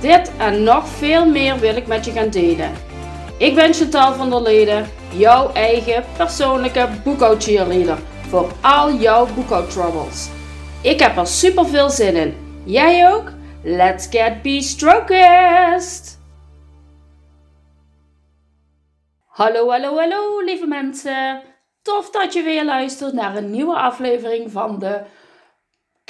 Dit 0.00 0.32
en 0.38 0.62
nog 0.62 0.88
veel 0.88 1.26
meer 1.26 1.58
wil 1.58 1.76
ik 1.76 1.86
met 1.86 2.04
je 2.04 2.12
gaan 2.12 2.28
delen. 2.28 2.72
Ik 3.38 3.54
ben 3.54 3.74
Chantal 3.74 4.14
van 4.14 4.30
der 4.30 4.42
Leden, 4.42 4.88
jouw 5.16 5.52
eigen 5.52 6.04
persoonlijke 6.16 6.88
boekhoudcheerleader 7.04 7.98
voor 8.28 8.52
al 8.60 8.92
jouw 8.92 9.26
boekhoudtroubles. 9.34 10.28
Ik 10.82 11.00
heb 11.00 11.16
er 11.16 11.26
super 11.26 11.66
veel 11.66 11.90
zin 11.90 12.16
in. 12.16 12.34
Jij 12.64 13.12
ook? 13.12 13.32
Let's 13.62 14.06
get 14.10 14.42
be-strokest! 14.42 16.18
Hallo, 19.26 19.70
hallo, 19.70 19.96
hallo 19.96 20.40
lieve 20.44 20.66
mensen. 20.66 21.42
Tof 21.82 22.10
dat 22.10 22.32
je 22.32 22.42
weer 22.42 22.64
luistert 22.64 23.12
naar 23.12 23.36
een 23.36 23.50
nieuwe 23.50 23.76
aflevering 23.76 24.52
van 24.52 24.78
de 24.78 25.00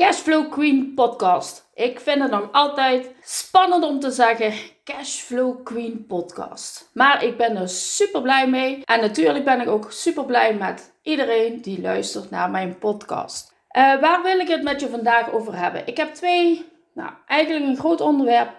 Cashflow 0.01 0.51
Queen 0.51 0.95
podcast. 0.95 1.70
Ik 1.75 2.01
vind 2.01 2.23
het 2.23 2.31
nog 2.31 2.48
altijd 2.53 3.15
spannend 3.23 3.84
om 3.84 4.01
te 4.01 4.11
zeggen 4.11 4.53
Cashflow 4.84 5.65
Queen 5.65 6.07
podcast. 6.07 6.91
Maar 6.95 7.25
ik 7.25 7.37
ben 7.37 7.57
er 7.57 7.69
super 7.69 8.23
blij 8.23 8.48
mee. 8.48 8.83
En 8.84 9.01
natuurlijk 9.01 9.45
ben 9.45 9.61
ik 9.61 9.69
ook 9.69 9.92
super 9.92 10.25
blij 10.25 10.55
met 10.55 10.92
iedereen 11.03 11.61
die 11.61 11.81
luistert 11.81 12.31
naar 12.31 12.51
mijn 12.51 12.79
podcast. 12.79 13.53
Uh, 13.77 14.01
waar 14.01 14.23
wil 14.23 14.39
ik 14.39 14.48
het 14.48 14.62
met 14.62 14.81
je 14.81 14.89
vandaag 14.89 15.33
over 15.33 15.57
hebben? 15.57 15.87
Ik 15.87 15.97
heb 15.97 16.14
twee, 16.14 16.67
nou 16.95 17.11
eigenlijk 17.27 17.67
een 17.67 17.77
groot 17.77 18.01
onderwerp, 18.01 18.51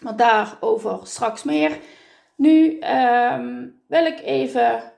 maar 0.00 0.16
daarover 0.16 0.98
straks 1.02 1.42
meer. 1.42 1.78
Nu 2.36 2.78
um, 3.32 3.80
wil 3.88 4.06
ik 4.06 4.20
even 4.20 4.92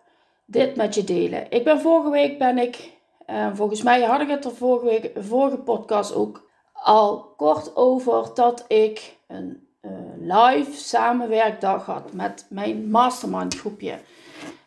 dit 0.46 0.76
met 0.76 0.94
je 0.94 1.04
delen. 1.04 1.50
Ik 1.50 1.64
ben 1.64 1.80
vorige 1.80 2.10
week 2.10 2.38
ben 2.38 2.58
ik 2.58 2.96
uh, 3.30 3.46
volgens 3.54 3.82
mij 3.82 4.02
had 4.02 4.20
ik 4.20 4.28
het 4.28 4.44
er 4.44 4.54
vorige, 4.54 4.84
week, 4.84 5.12
vorige 5.16 5.58
podcast 5.58 6.14
ook 6.14 6.50
al 6.72 7.34
kort 7.36 7.76
over 7.76 8.30
dat 8.34 8.64
ik 8.68 9.16
een 9.26 9.66
uh, 9.82 9.90
live 10.18 10.72
samenwerkdag 10.72 11.86
had 11.86 12.12
met 12.12 12.46
mijn 12.50 12.90
mastermind 12.90 13.58
groepje. 13.58 13.98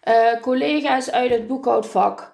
Uh, 0.08 0.42
collega's 0.42 1.12
uit 1.12 1.32
het 1.32 1.48
boekhoudvak 1.48 2.34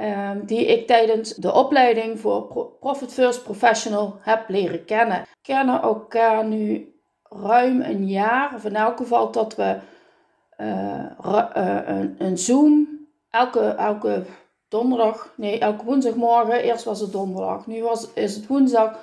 um, 0.00 0.46
die 0.46 0.66
ik 0.66 0.86
tijdens 0.86 1.34
de 1.34 1.52
opleiding 1.52 2.20
voor 2.20 2.68
Profit 2.80 3.12
First 3.12 3.42
Professional 3.42 4.16
heb 4.20 4.48
leren 4.48 4.84
kennen. 4.84 5.20
We 5.20 5.36
kennen 5.42 5.82
elkaar 5.82 6.44
nu 6.44 6.94
ruim 7.22 7.80
een 7.80 8.08
jaar, 8.08 8.54
of 8.54 8.64
in 8.64 8.76
elk 8.76 8.96
geval 8.96 9.30
dat 9.30 9.56
we 9.56 9.78
een, 10.56 12.14
een 12.18 12.38
Zoom 12.38 12.88
elke, 13.30 13.60
elke 13.60 14.24
donderdag, 14.76 15.32
nee, 15.36 15.58
elke 15.58 15.84
woensdagmorgen. 15.84 16.62
Eerst 16.62 16.84
was 16.84 17.00
het 17.00 17.12
donderdag, 17.12 17.66
nu 17.66 17.82
was, 17.82 18.12
is 18.14 18.34
het 18.34 18.46
woensdag. 18.46 18.98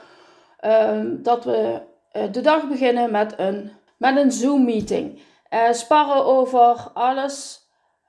Ehm, 0.59 1.21
dat 1.21 1.43
we 1.43 1.81
uh, 2.13 2.23
de 2.31 2.41
dag 2.41 2.67
beginnen 2.67 3.11
met 3.11 3.33
een, 3.37 3.71
met 3.97 4.17
een 4.17 4.31
Zoom-meeting. 4.31 5.19
Uh, 5.53 5.71
sparren 5.71 6.25
over 6.25 6.91
alles 6.93 7.61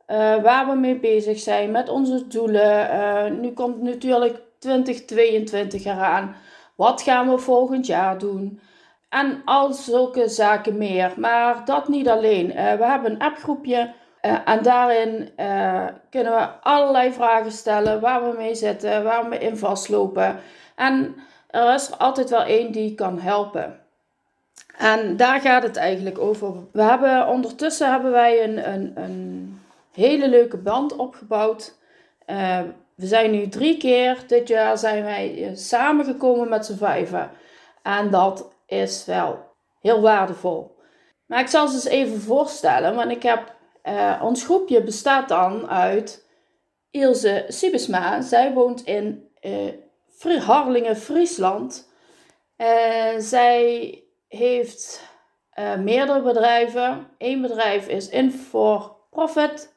uh, 0.06 0.42
waar 0.42 0.66
we 0.66 0.74
mee 0.74 0.98
bezig 0.98 1.38
zijn, 1.38 1.70
met 1.70 1.88
onze 1.88 2.26
doelen. 2.26 3.40
nu 3.40 3.52
komt 3.52 3.82
natuurlijk 3.82 4.40
2022 4.58 5.84
eraan. 5.84 6.36
Wat 6.76 7.02
gaan 7.02 7.30
we 7.30 7.38
volgend 7.38 7.86
jaar 7.86 8.18
doen? 8.18 8.60
En 9.08 9.42
al 9.44 9.72
zulke 9.72 10.28
zaken 10.28 10.78
meer. 10.78 11.12
Maar 11.16 11.64
dat 11.64 11.88
niet 11.88 12.08
alleen. 12.08 12.46
we 12.46 12.84
hebben 12.84 13.10
een 13.10 13.18
appgroepje 13.18 13.92
uh, 14.24 14.36
en 14.44 14.62
daarin 14.62 15.30
uh, 15.36 15.86
kunnen 16.10 16.32
we 16.32 16.46
allerlei 16.60 17.12
vragen 17.12 17.52
stellen 17.52 18.00
waar 18.00 18.30
we 18.30 18.36
mee 18.36 18.54
zitten, 18.54 19.04
waar 19.04 19.28
we 19.28 19.38
in 19.38 19.56
vastlopen. 19.56 20.40
En 20.74 21.16
er 21.50 21.74
is 21.74 21.88
er 21.88 21.96
altijd 21.96 22.30
wel 22.30 22.42
één 22.42 22.72
die 22.72 22.94
kan 22.94 23.20
helpen. 23.20 23.80
En 24.78 25.16
daar 25.16 25.40
gaat 25.40 25.62
het 25.62 25.76
eigenlijk 25.76 26.18
over. 26.18 26.54
We 26.72 26.82
hebben 26.82 27.28
ondertussen 27.28 27.90
hebben 27.90 28.10
wij 28.10 28.44
een, 28.44 28.72
een, 28.72 28.92
een 28.94 29.60
hele 29.92 30.28
leuke 30.28 30.56
band 30.56 30.96
opgebouwd. 30.96 31.74
Uh, 32.26 32.60
we 32.94 33.06
zijn 33.06 33.30
nu 33.30 33.48
drie 33.48 33.76
keer 33.76 34.18
dit 34.26 34.48
jaar 34.48 34.78
zijn 34.78 35.04
wij 35.04 35.50
samengekomen 35.54 36.48
met 36.48 36.66
z'n 36.66 36.76
vijven. 36.76 37.30
En 37.82 38.10
dat 38.10 38.52
is 38.66 39.04
wel 39.04 39.38
heel 39.80 40.00
waardevol. 40.00 40.76
Maar 41.26 41.40
ik 41.40 41.48
zal 41.48 41.68
ze 41.68 41.74
eens 41.74 41.84
even 41.84 42.20
voorstellen, 42.20 42.94
want 42.94 43.10
ik 43.10 43.22
heb 43.22 43.53
uh, 43.88 44.20
ons 44.22 44.44
groepje 44.44 44.82
bestaat 44.82 45.28
dan 45.28 45.68
uit 45.68 46.28
Ilse 46.90 47.44
Sibesma. 47.48 48.20
Zij 48.20 48.52
woont 48.52 48.84
in 48.84 49.28
uh, 49.42 50.40
Harlingen, 50.40 50.96
Friesland. 50.96 51.92
Uh, 52.56 53.18
zij 53.18 54.02
heeft 54.28 55.12
meerdere 55.78 56.22
bedrijven. 56.22 57.06
Eén 57.18 57.40
bedrijf 57.40 57.88
is 57.88 58.08
In 58.08 58.32
for 58.32 58.96
Profit. 59.10 59.74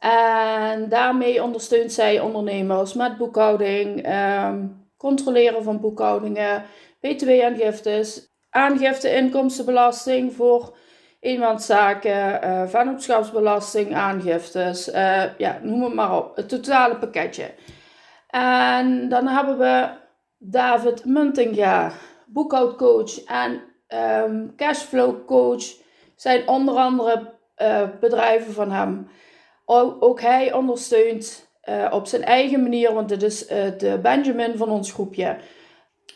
En 0.00 0.88
daarmee 0.88 1.42
ondersteunt 1.42 1.92
zij 1.92 2.20
ondernemers 2.20 2.94
met 2.94 3.16
boekhouding, 3.16 4.12
um, 4.12 4.88
controleren 4.96 5.62
van 5.62 5.80
boekhoudingen, 5.80 6.64
btw-aangiftes, 7.00 8.28
aangifte 8.50 9.14
inkomstenbelasting 9.14 10.32
voor 10.32 10.76
eenmanszaken, 11.20 12.44
uh, 12.44 12.62
vennootschapsbelasting, 12.66 13.94
aangiftes, 13.94 14.88
uh, 14.88 15.38
ja, 15.38 15.58
noem 15.62 15.82
het 15.82 15.94
maar 15.94 16.16
op. 16.16 16.36
Het 16.36 16.48
totale 16.48 16.96
pakketje. 16.96 17.50
En 18.28 19.08
dan 19.08 19.26
hebben 19.26 19.58
we 19.58 19.88
David 20.38 21.04
Muntinga, 21.04 21.92
boekhoudcoach 22.26 23.24
en 23.24 23.62
um, 24.24 24.56
cashflow 24.56 25.26
coach. 25.26 25.64
Zijn 26.16 26.48
onder 26.48 26.74
andere 26.74 27.34
uh, 27.56 27.88
bedrijven 28.00 28.52
van 28.52 28.70
hem. 28.70 29.08
Ook, 29.64 30.04
ook 30.04 30.20
hij 30.20 30.52
ondersteunt 30.52 31.48
op 31.90 32.06
zijn 32.06 32.22
eigen 32.22 32.62
manier, 32.62 32.94
want 32.94 33.08
dit 33.08 33.22
is 33.22 33.46
de 33.78 33.98
Benjamin 34.02 34.56
van 34.56 34.70
ons 34.70 34.92
groepje. 34.92 35.36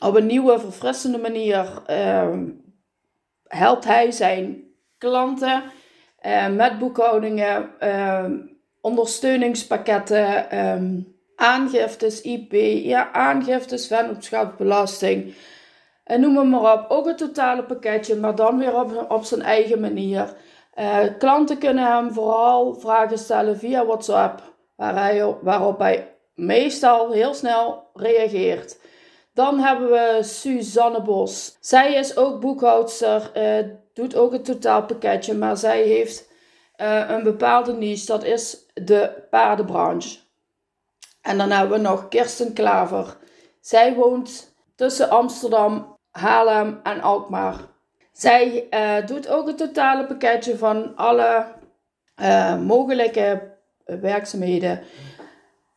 Op 0.01 0.15
een 0.15 0.27
nieuwe, 0.27 0.59
verfrissende 0.59 1.19
manier 1.19 1.83
ehm, 1.87 2.49
helpt 3.47 3.85
hij 3.85 4.11
zijn 4.11 4.64
klanten 5.05 5.63
uh, 6.27 6.49
met 6.49 6.79
boekhoudingen, 6.79 7.71
uh, 7.81 8.25
ondersteuningspakketten, 8.81 10.59
um, 10.59 11.17
aangiftes, 11.37 12.21
IP, 12.21 12.53
ja, 12.85 13.13
aangiftes, 13.13 13.87
vennootschapsbelasting. 13.87 15.35
En 16.05 16.21
noem 16.21 16.49
maar 16.49 16.73
op. 16.73 16.85
Ook 16.89 17.07
het 17.07 17.19
totale 17.19 17.65
pakketje, 17.65 18.17
maar 18.17 18.35
dan 18.35 18.59
weer 18.59 18.81
op, 18.81 19.07
op 19.09 19.25
zijn 19.25 19.43
eigen 19.43 19.81
manier. 19.81 20.35
Uh, 20.79 20.99
klanten 21.19 21.59
kunnen 21.59 21.93
hem 21.93 22.13
vooral 22.13 22.75
vragen 22.75 23.19
stellen 23.19 23.59
via 23.59 23.85
WhatsApp, 23.87 24.43
hij, 24.77 25.35
waarop 25.43 25.79
hij 25.79 26.15
meestal 26.35 27.11
heel 27.11 27.35
snel 27.35 27.91
reageert. 27.95 28.79
Dan 29.35 29.59
hebben 29.59 29.89
we 29.91 30.19
Suzanne 30.23 31.03
Bos. 31.03 31.57
Zij 31.61 31.95
is 31.95 32.17
ook 32.17 32.41
boekhoudster, 32.41 33.31
uh, 33.37 33.71
doet 33.95 34.17
ook 34.17 34.33
het 34.33 34.45
totaalpakketje, 34.45 35.35
maar 35.35 35.57
zij 35.57 35.83
heeft 35.83 36.29
uh, 36.77 37.09
een 37.09 37.23
bepaalde 37.23 37.73
niche. 37.73 38.07
Dat 38.07 38.25
is 38.25 38.67
de 38.75 39.27
paardenbranche. 39.31 40.19
En 41.21 41.39
dan 41.39 41.51
hebben 41.51 41.77
we 41.77 41.89
nog 41.89 42.09
Kirsten 42.09 42.53
Klaver. 42.53 43.17
Zij 43.61 43.95
woont 43.95 44.55
tussen 44.75 45.11
Amsterdam, 45.11 45.97
Haarlem 46.11 46.81
en 46.83 47.01
Alkmaar. 47.01 47.57
Zij 48.13 48.67
uh, 48.71 49.07
doet 49.07 49.29
ook 49.29 49.47
het 49.47 49.59
totale 49.59 50.07
pakketje 50.07 50.59
van 50.59 50.97
alle 50.97 51.47
mogelijke 52.61 53.53
werkzaamheden. 53.85 54.83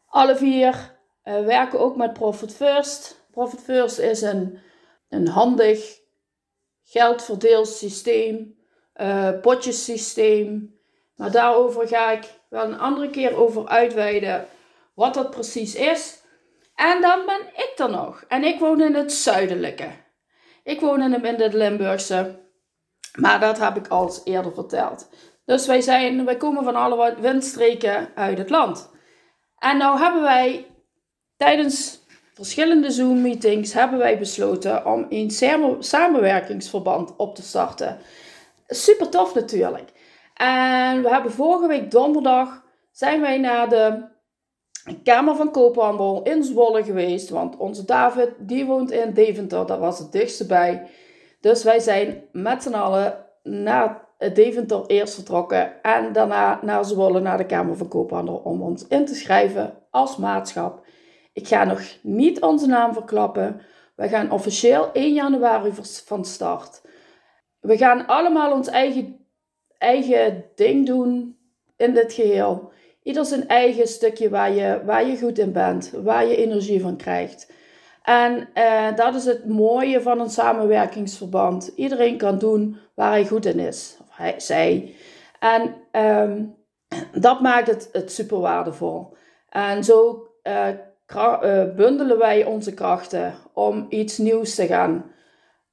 Alle 0.07 0.35
vier 0.35 0.95
werken 1.23 1.79
ook 1.79 1.95
met 1.95 2.13
Profit 2.13 2.55
First. 2.55 3.25
Profit 3.31 3.59
First 3.59 3.99
is 3.99 4.21
een, 4.21 4.59
een 5.09 5.27
handig 5.27 5.99
geldverdeelsysteem, 6.87 8.55
uh, 9.01 9.29
potjesysteem. 9.41 10.75
Maar 11.15 11.31
daarover 11.31 11.87
ga 11.87 12.11
ik 12.11 12.23
wel 12.49 12.63
een 12.63 12.79
andere 12.79 13.09
keer 13.09 13.35
over 13.35 13.67
uitweiden 13.67 14.47
wat 14.93 15.13
dat 15.13 15.29
precies 15.29 15.75
is. 15.75 16.21
En 16.75 17.01
dan 17.01 17.25
ben 17.25 17.41
ik 17.41 17.73
er 17.75 17.89
nog. 17.89 18.23
En 18.27 18.43
ik 18.43 18.59
woon 18.59 18.81
in 18.81 18.95
het 18.95 19.13
zuidelijke. 19.13 19.89
Ik 20.63 20.79
woon 20.79 21.01
in 21.01 21.13
het 21.13 21.53
Limburgse, 21.53 22.39
maar 23.13 23.39
dat 23.39 23.59
heb 23.59 23.75
ik 23.75 23.87
al 23.87 24.11
eerder 24.23 24.53
verteld. 24.53 25.09
Dus 25.45 25.65
wij, 25.65 25.81
zijn, 25.81 26.25
wij 26.25 26.37
komen 26.37 26.63
van 26.63 26.75
alle 26.75 27.15
windstreken 27.19 28.11
uit 28.15 28.37
het 28.37 28.49
land. 28.49 28.89
En 29.57 29.77
nou 29.77 29.99
hebben 29.99 30.21
wij 30.21 30.67
tijdens 31.37 31.96
verschillende 32.37 32.91
Zoom-meetings 32.91 33.73
hebben 33.73 33.99
wij 33.99 34.19
besloten 34.19 34.85
om 34.85 35.05
een 35.09 35.31
samenwerkingsverband 35.79 37.15
op 37.15 37.35
te 37.35 37.41
starten. 37.41 37.97
Super 38.67 39.09
tof 39.09 39.33
natuurlijk. 39.33 39.91
En 40.33 41.01
we 41.01 41.09
hebben 41.09 41.31
vorige 41.31 41.67
week 41.67 41.91
donderdag 41.91 42.63
zijn 42.91 43.21
wij 43.21 43.37
naar 43.37 43.69
de 43.69 44.03
Kamer 45.03 45.35
van 45.35 45.51
Koophandel 45.51 46.23
in 46.23 46.43
Zwolle 46.43 46.83
geweest. 46.83 47.29
Want 47.29 47.57
onze 47.57 47.85
David, 47.85 48.29
die 48.37 48.65
woont 48.65 48.91
in 48.91 49.13
Deventer. 49.13 49.65
Dat 49.65 49.79
was 49.79 49.99
het 49.99 50.11
dichtste 50.11 50.45
bij. 50.45 50.87
Dus 51.41 51.63
wij 51.63 51.79
zijn 51.79 52.23
met 52.31 52.63
z'n 52.63 52.73
allen 52.73 53.25
naar 53.43 54.05
Deventer 54.33 54.85
eerst 54.85 55.13
vertrokken. 55.13 55.81
En 55.81 56.13
daarna 56.13 56.59
naar 56.61 56.85
Zwolle, 56.85 57.19
naar 57.19 57.37
de 57.37 57.45
Kamer 57.45 57.77
van 57.77 57.87
Koophandel. 57.87 58.41
Om 58.43 58.61
ons 58.61 58.87
in 58.87 59.05
te 59.05 59.15
schrijven 59.15 59.73
als 59.91 60.17
maatschap. 60.17 60.85
Ik 61.37 61.47
ga 61.47 61.63
nog 61.63 61.81
niet 62.01 62.41
onze 62.41 62.67
naam 62.67 62.93
verklappen. 62.93 63.61
We 63.95 64.07
gaan 64.07 64.31
officieel 64.31 64.91
1 64.93 65.13
januari 65.13 65.71
van 66.05 66.25
start. 66.25 66.81
We 67.59 67.77
gaan 67.77 68.07
allemaal 68.07 68.51
ons 68.51 68.67
eigen, 68.67 69.25
eigen 69.77 70.45
ding 70.55 70.85
doen 70.85 71.37
in 71.75 71.93
dit 71.93 72.13
geheel. 72.13 72.71
Ieder 73.03 73.25
zijn 73.25 73.47
eigen 73.47 73.87
stukje 73.87 74.29
waar 74.29 74.51
je, 74.51 74.81
waar 74.85 75.07
je 75.07 75.17
goed 75.17 75.37
in 75.37 75.51
bent, 75.51 75.91
waar 75.91 76.25
je 76.25 76.35
energie 76.35 76.81
van 76.81 76.97
krijgt. 76.97 77.51
En 78.03 78.49
eh, 78.53 78.95
dat 78.95 79.15
is 79.15 79.25
het 79.25 79.45
mooie 79.45 80.01
van 80.01 80.19
een 80.19 80.29
samenwerkingsverband. 80.29 81.71
Iedereen 81.75 82.17
kan 82.17 82.37
doen 82.37 82.77
waar 82.93 83.11
hij 83.11 83.25
goed 83.25 83.45
in 83.45 83.59
is, 83.59 83.97
of 84.01 84.07
hij, 84.09 84.39
zij. 84.39 84.95
En 85.39 85.75
ehm, 85.91 86.43
dat 87.27 87.41
maakt 87.41 87.67
het, 87.67 87.89
het 87.91 88.11
super 88.11 88.39
waardevol. 88.39 89.15
En 89.49 89.83
zo 89.83 90.27
uh, 90.43 90.67
bundelen 91.75 92.17
wij 92.17 92.45
onze 92.45 92.73
krachten 92.73 93.35
om 93.53 93.85
iets 93.89 94.17
nieuws 94.17 94.55
te 94.55 94.65
gaan 94.65 95.11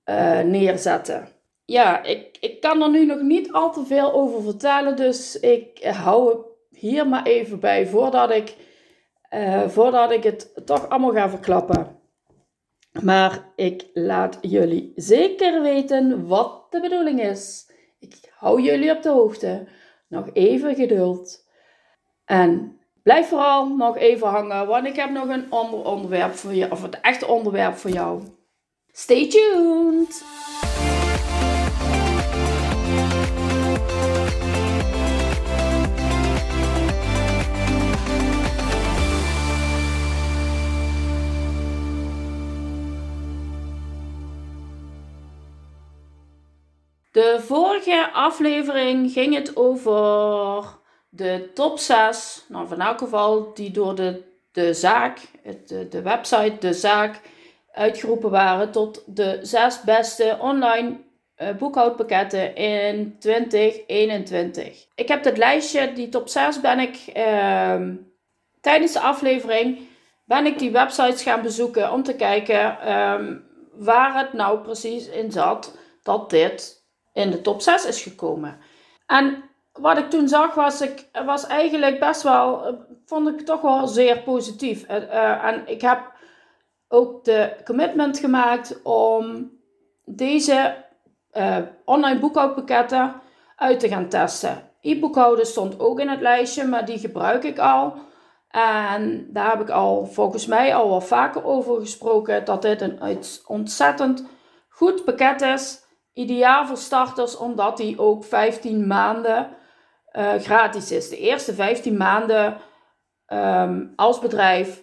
uh, 0.04 0.40
neerzetten. 0.40 1.28
Ja, 1.64 2.02
ik, 2.02 2.36
ik 2.40 2.60
kan 2.60 2.82
er 2.82 2.90
nu 2.90 3.06
nog 3.06 3.20
niet 3.20 3.52
al 3.52 3.72
te 3.72 3.84
veel 3.84 4.12
over 4.12 4.42
vertellen, 4.42 4.96
dus 4.96 5.40
ik 5.40 5.84
hou 5.84 6.28
het 6.28 6.38
hier 6.70 7.08
maar 7.08 7.26
even 7.26 7.60
bij 7.60 7.86
voordat 7.86 8.30
ik, 8.30 8.56
uh, 9.30 9.68
voordat 9.68 10.10
ik 10.10 10.22
het 10.22 10.66
toch 10.66 10.88
allemaal 10.88 11.12
ga 11.12 11.28
verklappen. 11.28 11.98
Maar 13.02 13.52
ik 13.56 13.86
laat 13.92 14.38
jullie 14.40 14.92
zeker 14.94 15.62
weten 15.62 16.26
wat 16.26 16.66
de 16.70 16.80
bedoeling 16.80 17.22
is. 17.22 17.70
Ik 17.98 18.14
hou 18.30 18.62
jullie 18.62 18.90
op 18.90 19.02
de 19.02 19.08
hoogte. 19.08 19.66
Nog 20.08 20.30
even 20.32 20.74
geduld. 20.74 21.48
En 22.24 22.73
blijf 23.04 23.28
vooral 23.28 23.68
nog 23.68 23.96
even 23.96 24.28
hangen, 24.28 24.66
want 24.66 24.86
ik 24.86 24.96
heb 24.96 25.10
nog 25.10 25.28
een 25.28 25.50
ander 25.50 25.84
onderwerp 25.84 26.34
voor 26.34 26.54
je, 26.54 26.70
of 26.70 26.82
het 26.82 27.00
echte 27.00 27.26
onderwerp 27.26 27.76
voor 27.76 27.90
jou. 27.90 28.22
Stay 28.92 29.28
tuned! 29.28 30.24
De 47.10 47.40
vorige 47.40 48.10
aflevering 48.12 49.12
ging 49.12 49.34
het 49.34 49.56
over 49.56 50.82
de 51.16 51.50
top 51.54 51.78
6, 51.78 52.44
nou 52.48 52.68
van 52.68 52.80
elk 52.80 52.98
geval 52.98 53.54
die 53.54 53.70
door 53.70 53.94
de, 53.94 54.22
de 54.52 54.74
zaak, 54.74 55.18
de, 55.66 56.02
website 56.02 56.56
De 56.58 56.72
Zaak, 56.72 57.20
uitgeroepen 57.72 58.30
waren 58.30 58.70
tot 58.70 59.02
de 59.06 59.38
zes 59.42 59.80
beste 59.80 60.38
online 60.40 60.96
uh, 61.38 61.50
boekhoudpakketten 61.50 62.54
in 62.54 63.16
2021. 63.18 64.86
Ik 64.94 65.08
heb 65.08 65.22
dit 65.22 65.36
lijstje, 65.36 65.92
die 65.92 66.08
top 66.08 66.28
6 66.28 66.60
ben 66.60 66.78
ik 66.78 66.96
ehm, 67.12 67.94
tijdens 68.60 68.92
de 68.92 69.00
aflevering 69.00 69.78
ben 70.24 70.46
ik 70.46 70.58
die 70.58 70.70
websites 70.70 71.22
gaan 71.22 71.42
bezoeken 71.42 71.92
om 71.92 72.02
te 72.02 72.14
kijken 72.16 72.80
ehm, 72.80 73.36
waar 73.72 74.18
het 74.18 74.32
nou 74.32 74.58
precies 74.58 75.08
in 75.08 75.32
zat 75.32 75.76
dat 76.02 76.30
dit 76.30 76.84
in 77.12 77.30
de 77.30 77.40
top 77.40 77.62
6 77.62 77.86
is 77.86 78.02
gekomen. 78.02 78.58
En 79.06 79.44
wat 79.80 79.98
ik 79.98 80.10
toen 80.10 80.28
zag 80.28 80.54
was, 80.54 80.80
ik, 80.80 81.08
was 81.24 81.46
eigenlijk 81.46 82.00
best 82.00 82.22
wel, 82.22 82.78
vond 83.06 83.28
ik 83.28 83.40
toch 83.40 83.60
wel 83.60 83.86
zeer 83.86 84.22
positief. 84.22 84.88
Uh, 84.88 85.44
en 85.44 85.62
ik 85.66 85.80
heb 85.80 86.12
ook 86.88 87.24
de 87.24 87.56
commitment 87.64 88.18
gemaakt 88.18 88.82
om 88.82 89.52
deze 90.04 90.82
online 91.84 92.18
boekhoudpakketten 92.18 93.14
uit 93.56 93.80
te 93.80 93.88
gaan 93.88 94.08
testen. 94.08 94.70
E-boekhouden 94.80 95.46
stond 95.46 95.80
ook 95.80 96.00
in 96.00 96.08
het 96.08 96.20
lijstje, 96.20 96.64
maar 96.66 96.84
die 96.84 96.98
gebruik 96.98 97.44
ik 97.44 97.58
al. 97.58 97.94
En 98.48 99.26
daar 99.32 99.50
heb 99.50 99.60
ik 99.60 99.70
al 99.70 100.06
volgens 100.06 100.46
mij 100.46 100.74
al 100.74 100.88
wel 100.88 101.00
vaker 101.00 101.44
over 101.44 101.80
gesproken 101.80 102.44
dat 102.44 102.62
dit 102.62 102.80
een 102.80 103.22
ontzettend 103.46 104.24
goed 104.68 105.04
pakket 105.04 105.40
is 105.40 105.84
ideaal 106.12 106.66
voor 106.66 106.76
starters 106.76 107.36
omdat 107.36 107.76
die 107.76 107.98
ook 107.98 108.24
15 108.24 108.86
maanden 108.86 109.48
uh, 110.18 110.34
gratis 110.34 110.90
is. 110.90 111.08
De 111.08 111.18
eerste 111.18 111.54
15 111.54 111.96
maanden 111.96 112.56
um, 113.26 113.92
als 113.96 114.18
bedrijf 114.18 114.82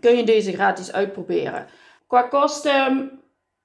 kun 0.00 0.16
je 0.16 0.24
deze 0.24 0.52
gratis 0.52 0.92
uitproberen. 0.92 1.66
Qua 2.06 2.22
kosten, 2.22 3.10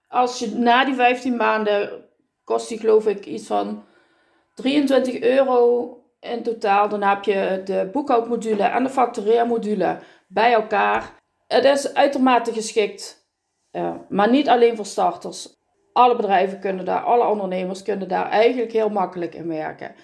als 0.07 0.39
je 0.39 0.56
na 0.56 0.85
die 0.85 0.95
15 0.95 1.35
maanden 1.35 2.06
kost 2.44 2.69
die 2.69 2.79
geloof 2.79 3.07
ik 3.07 3.25
iets 3.25 3.47
van 3.47 3.83
23 4.56 5.19
euro 5.19 5.95
in 6.19 6.44
totaal. 6.44 6.89
Dan 6.89 7.01
heb 7.01 7.23
je 7.23 7.62
de 7.65 7.90
boekhoudmodule 7.92 8.63
en 8.63 8.83
de 8.83 8.90
factureermodule 8.90 9.99
bij 10.28 10.54
elkaar. 10.54 11.19
Het 11.47 11.66
is 11.66 11.94
uitermate 11.94 12.54
geschikt, 12.54 13.28
uh, 13.71 13.95
maar 14.09 14.30
niet 14.30 14.49
alleen 14.49 14.75
voor 14.75 14.85
starters 14.85 15.59
alle 15.94 16.16
bedrijven 16.16 16.59
kunnen 16.59 16.85
daar, 16.85 17.04
alle 17.04 17.28
ondernemers 17.28 17.83
kunnen 17.83 18.07
daar 18.07 18.30
eigenlijk 18.30 18.71
heel 18.71 18.90
makkelijk 18.90 19.35
in 19.35 19.47
werken. 19.47 19.95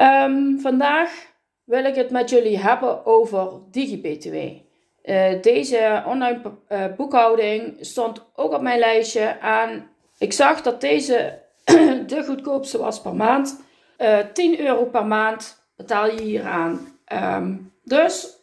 Um, 0.00 0.60
vandaag 0.60 1.26
wil 1.64 1.84
ik 1.84 1.94
het 1.94 2.10
met 2.10 2.30
jullie 2.30 2.58
hebben 2.58 3.06
over 3.06 3.50
DigiBTW. 3.70 4.34
Uh, 5.04 5.42
deze 5.42 6.02
online 6.06 6.40
uh, 6.68 6.84
boekhouding 6.96 7.76
stond 7.80 8.24
ook 8.34 8.52
op 8.52 8.60
mijn 8.60 8.78
lijstje 8.78 9.20
en 9.40 9.88
ik 10.18 10.32
zag 10.32 10.62
dat 10.62 10.80
deze 10.80 11.38
de 12.06 12.22
goedkoopste 12.24 12.78
was 12.78 13.00
per 13.00 13.14
maand. 13.14 13.60
Uh, 13.98 14.18
eh, 14.18 14.26
10 14.32 14.60
euro 14.60 14.84
per 14.84 15.06
maand 15.06 15.66
betaal 15.76 16.06
je 16.06 16.22
hier 16.22 16.44
aan. 16.44 16.98
Um, 17.12 17.72
dus 17.84 18.36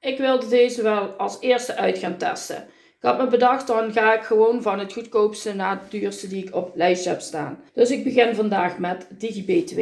ik 0.00 0.18
wilde 0.18 0.48
deze 0.48 0.82
wel 0.82 1.06
als 1.06 1.40
eerste 1.40 1.76
uit 1.76 1.98
gaan 1.98 2.16
testen. 2.16 2.56
Ik 2.96 3.08
had 3.08 3.18
me 3.18 3.26
bedacht, 3.26 3.66
dan 3.66 3.92
ga 3.92 4.14
ik 4.14 4.22
gewoon 4.22 4.62
van 4.62 4.78
het 4.78 4.92
goedkoopste 4.92 5.54
naar 5.54 5.80
het 5.80 5.90
duurste 5.90 6.28
die 6.28 6.46
ik 6.46 6.54
op 6.54 6.66
het 6.66 6.76
lijstje 6.76 7.10
heb 7.10 7.20
staan. 7.20 7.62
Dus 7.72 7.90
ik 7.90 8.04
begin 8.04 8.34
vandaag 8.34 8.78
met 8.78 9.06
DigiBTW. 9.18 9.80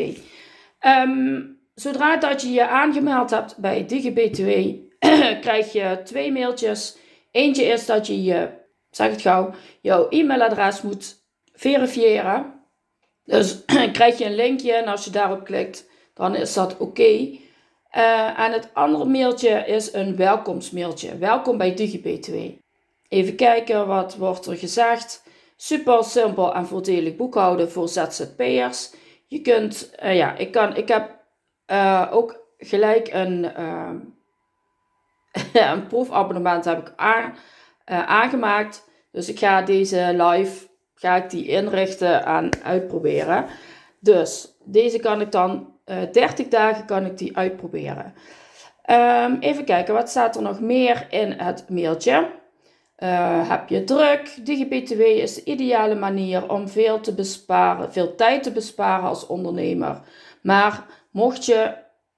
Um, 0.87 1.59
zodra 1.75 2.17
dat 2.17 2.43
je 2.43 2.51
je 2.51 2.69
aangemeld 2.69 3.31
hebt 3.31 3.57
bij 3.57 3.87
DigiBTW, 3.87 4.51
krijg 5.47 5.73
je 5.73 6.01
twee 6.05 6.33
mailtjes. 6.33 6.97
Eentje 7.31 7.65
is 7.65 7.87
dat 7.87 8.07
je 8.07 8.23
je, 8.23 8.49
zeg 8.91 9.11
het 9.11 9.21
gauw, 9.21 9.51
jouw 9.81 10.09
e-mailadres 10.09 10.83
moet 10.83 11.17
verifiëren. 11.53 12.61
Dus 13.25 13.65
krijg 13.93 14.19
je 14.19 14.25
een 14.25 14.35
linkje 14.35 14.73
en 14.73 14.87
als 14.87 15.05
je 15.05 15.11
daarop 15.11 15.45
klikt, 15.45 15.89
dan 16.15 16.35
is 16.35 16.55
dat 16.55 16.77
oké. 16.77 17.39
Uh, 17.97 18.39
en 18.39 18.53
het 18.53 18.71
andere 18.73 19.05
mailtje 19.05 19.65
is 19.67 19.93
een 19.93 20.17
welkomstmailtje. 20.17 21.19
Welkom 21.19 21.59
bij 21.59 21.75
DigiBTW. 21.75 22.35
Even 23.09 23.37
kijken, 23.37 23.87
wat 23.87 24.17
wordt 24.17 24.47
er 24.47 24.57
gezegd? 24.57 25.23
Super 25.57 26.05
simpel 26.05 26.55
en 26.55 26.67
voordelig 26.67 27.17
boekhouden 27.17 27.71
voor 27.71 27.89
ZZP'ers. 27.89 28.91
Je 29.31 29.41
kunt, 29.41 29.95
uh, 30.03 30.17
ja, 30.17 30.37
ik, 30.37 30.53
kan, 30.53 30.77
ik 30.77 30.89
heb 30.89 31.17
uh, 31.67 32.09
ook 32.11 32.41
gelijk 32.59 33.09
een, 33.13 33.45
uh, 33.59 33.91
een 35.73 35.87
proefabonnement 35.87 36.65
heb 36.65 36.89
ik 36.89 36.93
aan, 36.97 37.35
aangemaakt. 38.07 38.89
Dus 39.13 39.29
ik 39.29 39.39
ga 39.39 39.63
deze 39.63 40.15
live, 40.17 40.69
ga 40.95 41.17
ik 41.17 41.31
die 41.31 41.49
inrichten 41.49 42.25
en 42.25 42.51
uitproberen. 42.63 43.47
Dus 44.01 44.57
deze 44.65 44.99
kan 44.99 45.21
ik 45.21 45.33
dan, 45.33 45.79
30 46.13 46.49
dagen 46.49 46.87
kan 46.87 47.07
ik 47.07 47.19
die 47.19 47.37
uitproberen. 47.37 48.15
Um, 48.91 49.37
even 49.41 49.65
kijken, 49.65 49.95
wat 49.95 50.09
staat 50.09 50.37
er 50.37 50.43
nog 50.43 50.61
meer 50.61 51.07
in 51.11 51.33
het 51.33 51.69
mailtje? 51.69 52.40
Uh, 53.03 53.49
heb 53.49 53.69
je 53.69 53.85
druk? 53.85 54.39
DigiBTW 54.45 55.01
is 55.01 55.35
de 55.35 55.45
ideale 55.45 55.95
manier 55.95 56.51
om 56.51 56.69
veel 56.69 57.01
te 57.01 57.15
besparen, 57.15 57.93
veel 57.93 58.15
tijd 58.15 58.43
te 58.43 58.53
besparen 58.53 59.09
als 59.09 59.27
ondernemer. 59.27 60.01
Maar 60.43 60.87
mocht 61.11 61.45
je 61.45 61.75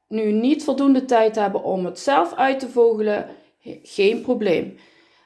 nu 0.09 0.33
niet 0.33 0.65
voldoende 0.65 1.05
tijd 1.05 1.37
hebben 1.37 1.62
om 1.62 1.85
het 1.85 1.99
zelf 1.99 2.35
uit 2.35 2.61
te 2.61 2.69
vogelen, 2.69 3.27
geen 3.83 4.23
probleem. 4.23 4.77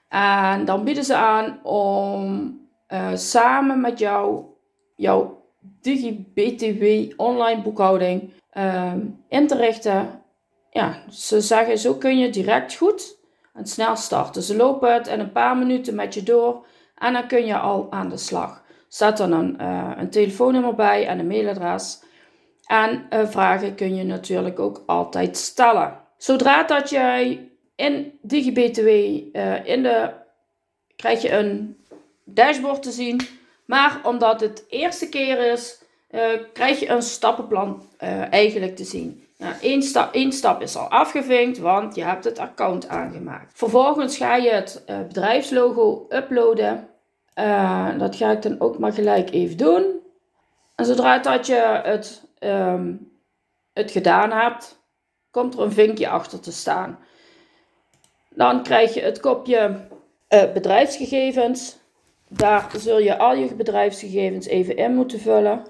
En 0.09 0.65
dan 0.65 0.85
bieden 0.85 1.05
ze 1.05 1.15
aan 1.15 1.65
om 1.65 2.55
uh, 2.89 3.15
samen 3.15 3.81
met 3.81 3.99
jou 3.99 4.45
jouw 4.97 5.45
DigiBTW 5.81 7.13
online 7.21 7.63
boekhouding 7.63 8.33
uh, 8.53 8.93
in 9.29 9.47
te 9.47 9.57
richten. 9.57 10.23
Ja, 10.71 11.03
ze 11.11 11.41
zeggen 11.41 11.79
zo 11.79 11.95
kun 11.95 12.19
je 12.19 12.31
direct 12.31 12.75
goed 12.75 13.16
en 13.57 13.67
snel 13.67 13.97
starten. 13.97 14.43
Ze 14.43 14.57
lopen 14.57 14.95
het 14.95 15.07
in 15.07 15.21
een 15.21 15.33
paar 15.33 15.57
minuten 15.57 15.95
met 15.95 16.15
je 16.15 16.23
door 16.23 16.67
en 16.95 17.13
dan 17.13 17.27
kun 17.27 17.47
je 17.47 17.59
al 17.59 17.87
aan 17.91 18.09
de 18.09 18.17
slag. 18.17 18.65
Zet 18.89 19.17
dan 19.17 19.33
een, 19.33 19.57
uh, 19.61 19.91
een 19.97 20.11
telefoonnummer 20.11 20.75
bij 20.75 21.07
en 21.07 21.19
een 21.19 21.27
mailadres. 21.27 22.03
En 22.67 23.07
uh, 23.11 23.27
vragen 23.27 23.75
kun 23.75 23.95
je 23.95 24.05
natuurlijk 24.05 24.59
ook 24.59 24.83
altijd 24.87 25.37
stellen. 25.37 26.01
Zodra 26.17 26.63
dat 26.63 26.91
jij 26.91 27.51
in 27.75 28.19
DigiBTW 28.23 28.89
uh, 28.89 29.67
in 29.67 29.83
de 29.83 30.11
krijg 30.97 31.23
je 31.23 31.31
een 31.31 31.77
dashboard 32.25 32.83
te 32.83 32.91
zien. 32.91 33.21
Maar 33.65 34.01
omdat 34.03 34.41
het 34.41 34.65
eerste 34.69 35.09
keer 35.09 35.53
is, 35.53 35.83
krijg 36.53 36.81
je 36.81 36.89
een 36.89 37.03
stappenplan 37.03 37.83
eigenlijk 38.31 38.77
te 38.77 38.85
zien. 38.85 39.26
Eén 39.61 39.83
stap, 39.83 40.15
één 40.15 40.33
stap 40.33 40.63
is 40.63 40.77
al 40.77 40.89
afgevinkt, 40.89 41.59
want 41.59 41.95
je 41.95 42.03
hebt 42.03 42.25
het 42.25 42.39
account 42.39 42.89
aangemaakt. 42.89 43.59
Vervolgens 43.59 44.17
ga 44.17 44.37
je 44.37 44.51
het 44.51 44.85
uh, 44.87 44.99
bedrijfslogo 44.99 46.07
uploaden. 46.09 46.89
dat 47.99 48.17
ga 48.17 48.31
ik 48.31 48.43
dan 48.43 48.61
ook 48.61 48.79
maar 48.79 48.93
gelijk 48.93 49.31
even 49.31 49.57
doen. 49.57 50.01
En 50.75 50.85
zodra 50.85 51.19
dat 51.19 51.47
je 51.47 51.81
het, 51.83 52.23
um, 52.41 53.13
het 53.73 53.91
gedaan 53.91 54.33
hebt, 54.33 54.81
komt 55.31 55.55
er 55.55 55.61
een 55.61 55.73
vinkje 55.73 56.09
achter 56.09 56.41
te 56.41 56.53
staan. 56.53 56.99
Dan 58.31 58.63
krijg 58.63 58.95
je 58.95 59.01
het 59.01 59.21
kopje 59.21 59.89
bedrijfsgegevens. 60.29 61.79
Daar 62.29 62.71
zul 62.77 62.99
je 62.99 63.19
al 63.19 63.35
je 63.35 63.55
bedrijfsgegevens 63.55 64.47
even 64.47 64.77
in 64.77 64.95
moeten 64.95 65.21
vullen. 65.21 65.63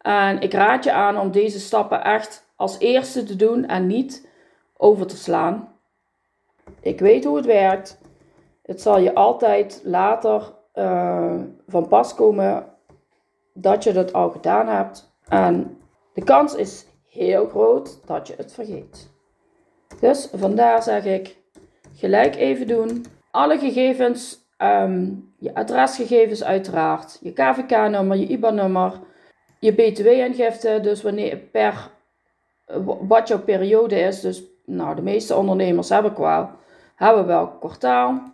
En 0.00 0.40
ik 0.40 0.52
raad 0.52 0.84
je 0.84 0.92
aan 0.92 1.18
om 1.18 1.30
deze 1.30 1.60
stappen 1.60 2.04
echt 2.04 2.47
als 2.58 2.78
eerste 2.78 3.24
te 3.24 3.36
doen 3.36 3.64
en 3.66 3.86
niet 3.86 4.28
over 4.76 5.06
te 5.06 5.16
slaan. 5.16 5.72
Ik 6.80 7.00
weet 7.00 7.24
hoe 7.24 7.36
het 7.36 7.46
werkt. 7.46 7.98
Het 8.62 8.80
zal 8.80 8.98
je 8.98 9.14
altijd 9.14 9.80
later 9.84 10.52
uh, 10.74 11.40
van 11.66 11.88
pas 11.88 12.14
komen 12.14 12.66
dat 13.54 13.84
je 13.84 13.92
dat 13.92 14.12
al 14.12 14.30
gedaan 14.30 14.68
hebt. 14.68 15.12
En 15.28 15.78
de 16.14 16.24
kans 16.24 16.54
is 16.54 16.86
heel 17.10 17.48
groot 17.48 18.06
dat 18.06 18.26
je 18.26 18.34
het 18.36 18.52
vergeet. 18.52 19.10
Dus 20.00 20.28
vandaar 20.34 20.82
zeg 20.82 21.04
ik 21.04 21.36
gelijk 21.94 22.36
even 22.36 22.66
doen. 22.66 23.04
Alle 23.30 23.58
gegevens 23.58 24.46
Um, 24.62 25.32
je 25.38 25.54
adresgegevens 25.54 26.44
uiteraard, 26.44 27.18
je 27.22 27.32
KVK-nummer, 27.32 28.16
je 28.16 28.26
IBAN-nummer, 28.26 29.00
je 29.58 29.72
BTW-aangifte, 29.72 30.78
dus 30.82 31.02
wanneer 31.02 31.36
per 31.36 31.90
wat 33.08 33.28
jouw 33.28 33.40
periode 33.40 34.00
is. 34.00 34.20
Dus 34.20 34.42
nou, 34.64 34.96
de 34.96 35.02
meeste 35.02 35.34
ondernemers 35.34 35.88
hebben 35.88 36.20
wel, 36.20 36.50
hebben 36.94 37.26
wel 37.26 37.48
kwartaal. 37.48 38.32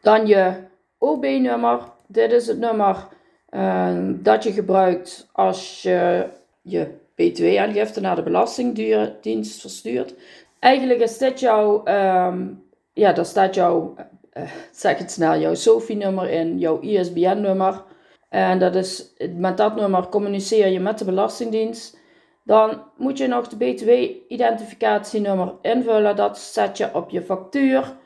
Dan 0.00 0.26
je 0.26 0.54
OB-nummer. 0.98 1.80
Dit 2.06 2.32
is 2.32 2.46
het 2.46 2.58
nummer 2.58 3.08
uh, 3.50 3.96
dat 4.08 4.42
je 4.42 4.52
gebruikt 4.52 5.28
als 5.32 5.82
je 5.82 6.28
je 6.62 7.00
BTW-aangifte 7.14 8.00
naar 8.00 8.16
de 8.16 8.22
Belastingdienst 8.22 9.60
verstuurt. 9.60 10.14
Eigenlijk 10.58 11.00
is 11.00 11.18
dit 11.18 11.40
jouw, 11.40 11.86
um, 11.86 12.64
ja, 12.92 13.12
daar 13.12 13.26
staat 13.26 13.54
jouw 13.54 13.94
uh, 14.32 14.42
zeg 14.70 14.98
het 14.98 15.10
snel, 15.10 15.38
jouw 15.38 15.54
SOFI-nummer 15.54 16.30
in, 16.30 16.58
jouw 16.58 16.80
ISBN-nummer. 16.80 17.84
En 18.28 18.58
dat 18.58 18.74
is, 18.74 19.12
met 19.36 19.56
dat 19.56 19.76
nummer 19.76 20.08
communiceer 20.08 20.68
je 20.68 20.80
met 20.80 20.98
de 20.98 21.04
Belastingdienst. 21.04 22.00
Dan 22.44 22.82
moet 22.96 23.18
je 23.18 23.26
nog 23.26 23.48
de 23.48 23.56
BTW-identificatienummer 23.56 25.54
invullen. 25.62 26.16
Dat 26.16 26.38
zet 26.38 26.76
je 26.76 26.94
op 26.94 27.10
je 27.10 27.22
factuur, 27.22 27.96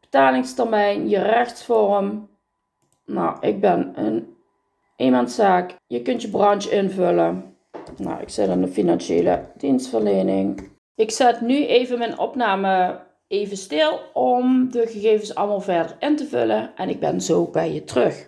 betalingstermijn, 0.00 1.08
je 1.08 1.18
rechtsvorm. 1.18 2.28
Nou, 3.04 3.36
ik 3.40 3.60
ben 3.60 3.92
een 3.94 4.36
eenmanszaak. 4.96 5.76
Je 5.86 6.02
kunt 6.02 6.22
je 6.22 6.28
branche 6.28 6.70
invullen. 6.70 7.56
Nou, 7.96 8.20
ik 8.20 8.28
zit 8.28 8.48
in 8.48 8.60
de 8.60 8.68
financiële 8.68 9.40
dienstverlening. 9.56 10.70
Ik 10.94 11.10
zet 11.10 11.40
nu 11.40 11.66
even 11.66 11.98
mijn 11.98 12.18
opname 12.18 13.00
even 13.28 13.56
stil 13.56 14.00
om 14.12 14.70
de 14.70 14.86
gegevens 14.86 15.34
allemaal 15.34 15.60
verder 15.60 15.96
in 15.98 16.16
te 16.16 16.26
vullen 16.26 16.72
en 16.76 16.88
ik 16.88 17.00
ben 17.00 17.20
zo 17.20 17.46
bij 17.46 17.72
je 17.72 17.84
terug. 17.84 18.26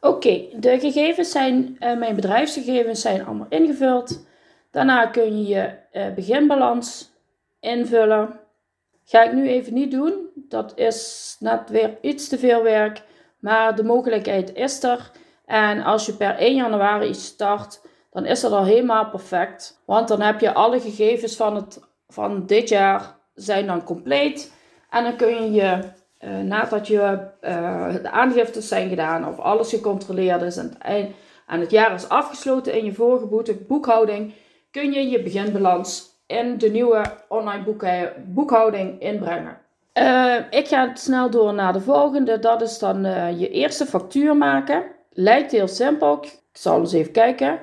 Oké, 0.00 0.44
de 0.56 0.78
gegevens 0.78 1.30
zijn, 1.30 1.76
uh, 1.80 1.98
mijn 1.98 2.14
bedrijfsgegevens 2.14 3.00
zijn 3.00 3.24
allemaal 3.24 3.46
ingevuld. 3.48 4.26
Daarna 4.74 5.06
kun 5.06 5.38
je 5.38 5.46
je 5.46 5.70
uh, 5.92 6.14
beginbalans 6.14 7.12
invullen. 7.60 8.40
Ga 9.04 9.22
ik 9.22 9.32
nu 9.32 9.48
even 9.48 9.74
niet 9.74 9.90
doen. 9.90 10.14
Dat 10.34 10.72
is 10.78 11.36
net 11.38 11.70
weer 11.70 11.98
iets 12.00 12.28
te 12.28 12.38
veel 12.38 12.62
werk. 12.62 13.02
Maar 13.38 13.76
de 13.76 13.84
mogelijkheid 13.84 14.54
is 14.54 14.82
er. 14.82 15.10
En 15.46 15.82
als 15.82 16.06
je 16.06 16.12
per 16.12 16.36
1 16.36 16.54
januari 16.54 17.14
start, 17.14 17.80
dan 18.10 18.24
is 18.24 18.40
dat 18.40 18.52
al 18.52 18.64
helemaal 18.64 19.08
perfect. 19.08 19.82
Want 19.84 20.08
dan 20.08 20.20
heb 20.20 20.40
je 20.40 20.54
alle 20.54 20.80
gegevens 20.80 21.36
van, 21.36 21.56
het, 21.56 21.80
van 22.08 22.46
dit 22.46 22.68
jaar 22.68 23.16
zijn 23.34 23.66
dan 23.66 23.84
compleet. 23.84 24.52
En 24.90 25.04
dan 25.04 25.16
kun 25.16 25.28
je 25.28 25.52
je, 25.52 25.78
uh, 26.20 26.38
nadat 26.38 26.86
je 26.86 27.28
uh, 27.42 27.94
de 28.02 28.10
aangiftes 28.10 28.68
zijn 28.68 28.88
gedaan 28.88 29.28
of 29.28 29.38
alles 29.38 29.70
gecontroleerd 29.70 30.42
is 30.42 30.56
en 30.56 30.68
het, 30.68 30.78
eind, 30.78 31.14
en 31.46 31.60
het 31.60 31.70
jaar 31.70 31.94
is 31.94 32.08
afgesloten 32.08 32.74
in 32.74 32.84
je 32.84 32.92
vorige 32.92 33.54
boekhouding, 33.68 34.34
kun 34.74 34.92
je 34.92 35.08
je 35.08 35.22
beginbalans 35.22 36.18
in 36.26 36.58
de 36.58 36.68
nieuwe 36.68 37.04
online 37.28 37.64
boekhouding 38.26 39.00
inbrengen. 39.00 39.58
Uh, 39.98 40.36
ik 40.50 40.68
ga 40.68 40.94
snel 40.94 41.30
door 41.30 41.54
naar 41.54 41.72
de 41.72 41.80
volgende. 41.80 42.38
Dat 42.38 42.62
is 42.62 42.78
dan 42.78 43.02
je 43.38 43.50
eerste 43.50 43.86
factuur 43.86 44.36
maken. 44.36 44.84
Lijkt 45.12 45.52
heel 45.52 45.68
simpel. 45.68 46.18
Ik 46.22 46.38
zal 46.52 46.80
eens 46.80 46.92
even 46.92 47.12
kijken. 47.12 47.58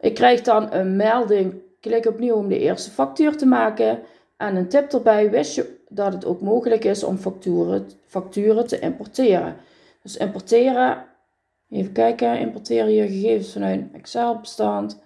Ik 0.00 0.14
krijg 0.14 0.40
dan 0.40 0.72
een 0.72 0.96
melding. 0.96 1.54
Klik 1.80 2.06
opnieuw 2.06 2.34
om 2.34 2.48
de 2.48 2.58
eerste 2.58 2.90
factuur 2.90 3.36
te 3.36 3.46
maken. 3.46 3.98
En 4.36 4.56
een 4.56 4.68
tip 4.68 4.92
erbij, 4.92 5.30
wist 5.30 5.54
je 5.54 5.78
dat 5.88 6.12
het 6.12 6.24
ook 6.24 6.40
mogelijk 6.40 6.84
is 6.84 7.04
om 7.04 7.16
facturen, 7.16 7.90
facturen 8.06 8.66
te 8.66 8.78
importeren. 8.78 9.56
Dus 10.02 10.16
importeren, 10.16 11.04
even 11.70 11.92
kijken, 11.92 12.38
importeren 12.38 12.92
je 12.92 13.06
gegevens 13.06 13.52
vanuit 13.52 13.80
een 13.80 13.90
Excel-bestand. 13.94 15.00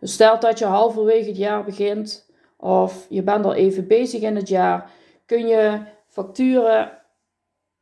Dus 0.00 0.12
stel 0.12 0.40
dat 0.40 0.58
je 0.58 0.64
halverwege 0.64 1.28
het 1.28 1.36
jaar 1.36 1.64
begint 1.64 2.30
of 2.56 3.06
je 3.08 3.22
bent 3.22 3.44
al 3.44 3.54
even 3.54 3.86
bezig 3.86 4.20
in 4.20 4.36
het 4.36 4.48
jaar, 4.48 4.90
kun 5.26 5.46
je 5.46 5.80
facturen 6.06 6.90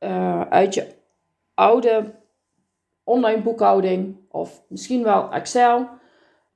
uh, 0.00 0.40
uit 0.40 0.74
je 0.74 0.94
oude 1.54 2.14
online 3.04 3.42
boekhouding 3.42 4.16
of 4.28 4.62
misschien 4.68 5.02
wel 5.02 5.30
Excel 5.32 5.88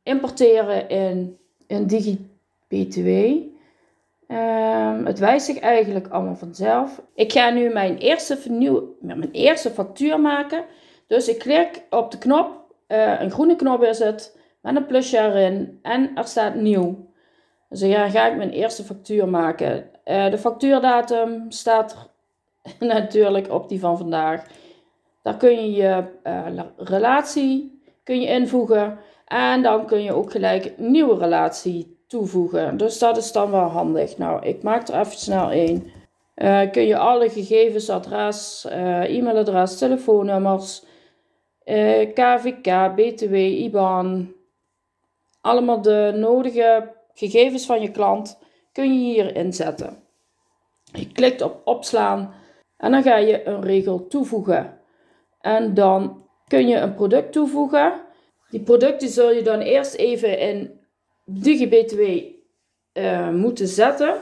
importeren 0.03 0.89
in, 0.89 1.39
in 1.67 1.87
DigiBTW. 1.87 3.09
Um, 4.29 5.07
het 5.07 5.19
wijst 5.19 5.47
zich 5.47 5.59
eigenlijk 5.59 6.09
allemaal 6.09 6.37
vanzelf. 6.37 7.03
Ik 7.15 7.33
ga 7.33 7.51
nu 7.51 7.69
mijn 7.69 7.99
eerste, 7.99 8.37
vernieuw, 8.37 8.97
mijn 9.01 9.31
eerste 9.33 9.71
factuur 9.71 10.21
maken. 10.21 10.65
Dus 11.07 11.29
ik 11.29 11.39
klik 11.39 11.83
op 11.91 12.11
de 12.11 12.19
knop. 12.19 12.75
Uh, 12.89 13.21
een 13.21 13.31
groene 13.31 13.57
knop 13.57 13.83
is 13.83 13.99
het. 13.99 14.39
Met 14.61 14.77
een 14.77 14.87
plusje 14.87 15.19
erin. 15.19 15.79
En 15.83 16.11
er 16.15 16.25
staat 16.25 16.55
nieuw. 16.55 17.09
Dus 17.69 17.81
dan 17.81 18.11
ga 18.11 18.27
ik 18.27 18.37
mijn 18.37 18.51
eerste 18.51 18.85
factuur 18.85 19.29
maken. 19.29 19.91
Uh, 20.05 20.31
de 20.31 20.39
factuurdatum 20.39 21.51
staat 21.51 22.11
natuurlijk 22.79 23.51
op 23.51 23.69
die 23.69 23.81
van 23.81 23.99
vandaag. 23.99 24.47
Daar 25.23 25.37
kun 25.37 25.51
je 25.51 25.73
je 25.73 26.05
uh, 26.25 26.65
relatie 26.77 27.81
kun 28.05 28.21
je 28.21 28.27
invoegen. 28.27 28.99
En 29.27 29.63
dan 29.63 29.87
kun 29.87 30.03
je 30.03 30.13
ook 30.13 30.31
gelijk 30.31 30.65
een 30.77 30.91
nieuwe 30.91 31.19
relatie 31.19 32.05
toevoegen. 32.07 32.77
Dus 32.77 32.99
dat 32.99 33.17
is 33.17 33.33
dan 33.33 33.51
wel 33.51 33.69
handig. 33.69 34.19
Nou, 34.19 34.47
ik 34.47 34.63
maak 34.63 34.89
er 34.89 35.01
even 35.01 35.19
snel 35.19 35.51
één. 35.51 35.85
Uh, 36.37 36.71
kun 36.71 36.87
je 36.87 36.97
alle 36.97 37.29
gegevens, 37.31 37.91
adres, 37.91 38.67
e-mailadres, 39.05 39.79
telefoonnummers, 39.79 40.85
eh, 41.65 42.13
KVK, 42.13 42.95
BTW, 42.95 43.35
IBAN, 43.35 44.33
allemaal 45.41 45.83
de 45.83 46.13
nodige 46.17 46.95
gegevens 47.15 47.67
van 47.67 47.81
je 47.81 47.91
klant 47.91 48.39
kun 48.73 48.93
je 48.95 49.13
hier 49.13 49.37
inzetten. 49.37 50.03
Je 50.93 51.13
klikt 51.13 51.43
op 51.43 51.61
opslaan 51.65 52.35
En 52.77 52.91
dan 52.91 53.03
ga 53.03 53.17
je 53.17 53.47
een 53.47 53.63
regel 53.63 54.07
toevoegen. 54.07 54.79
En 55.41 55.75
dan 55.75 56.27
kun 56.47 56.69
je 56.69 56.77
een 56.77 56.95
product 56.95 57.33
toevoegen. 57.33 57.93
Die 58.51 58.61
producten 58.61 59.09
zul 59.09 59.31
je 59.31 59.43
dan 59.43 59.61
eerst 59.61 59.95
even 59.95 60.39
in 60.39 60.81
DigiBTW 61.25 62.01
uh, 62.93 63.29
moeten 63.29 63.69
zetten. 63.69 64.15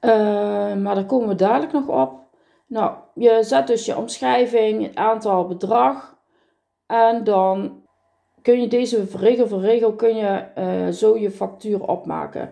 Uh, 0.00 0.74
maar 0.74 0.94
daar 0.94 1.06
komen 1.06 1.28
we 1.28 1.34
dadelijk 1.34 1.72
nog 1.72 1.88
op. 1.88 2.20
Nou, 2.66 2.96
je 3.14 3.38
zet 3.40 3.66
dus 3.66 3.84
je 3.84 3.96
omschrijving, 3.96 4.82
het 4.82 4.96
aantal, 4.96 5.46
bedrag. 5.46 6.16
En 6.86 7.24
dan 7.24 7.82
kun 8.48 8.60
je 8.60 8.68
deze 8.68 9.04
regel 9.16 9.48
voor 9.48 9.60
regel 9.60 9.92
kun 9.92 10.16
je, 10.16 10.44
uh, 10.58 10.88
zo 10.88 11.18
je 11.18 11.30
factuur 11.30 11.88
opmaken. 11.88 12.50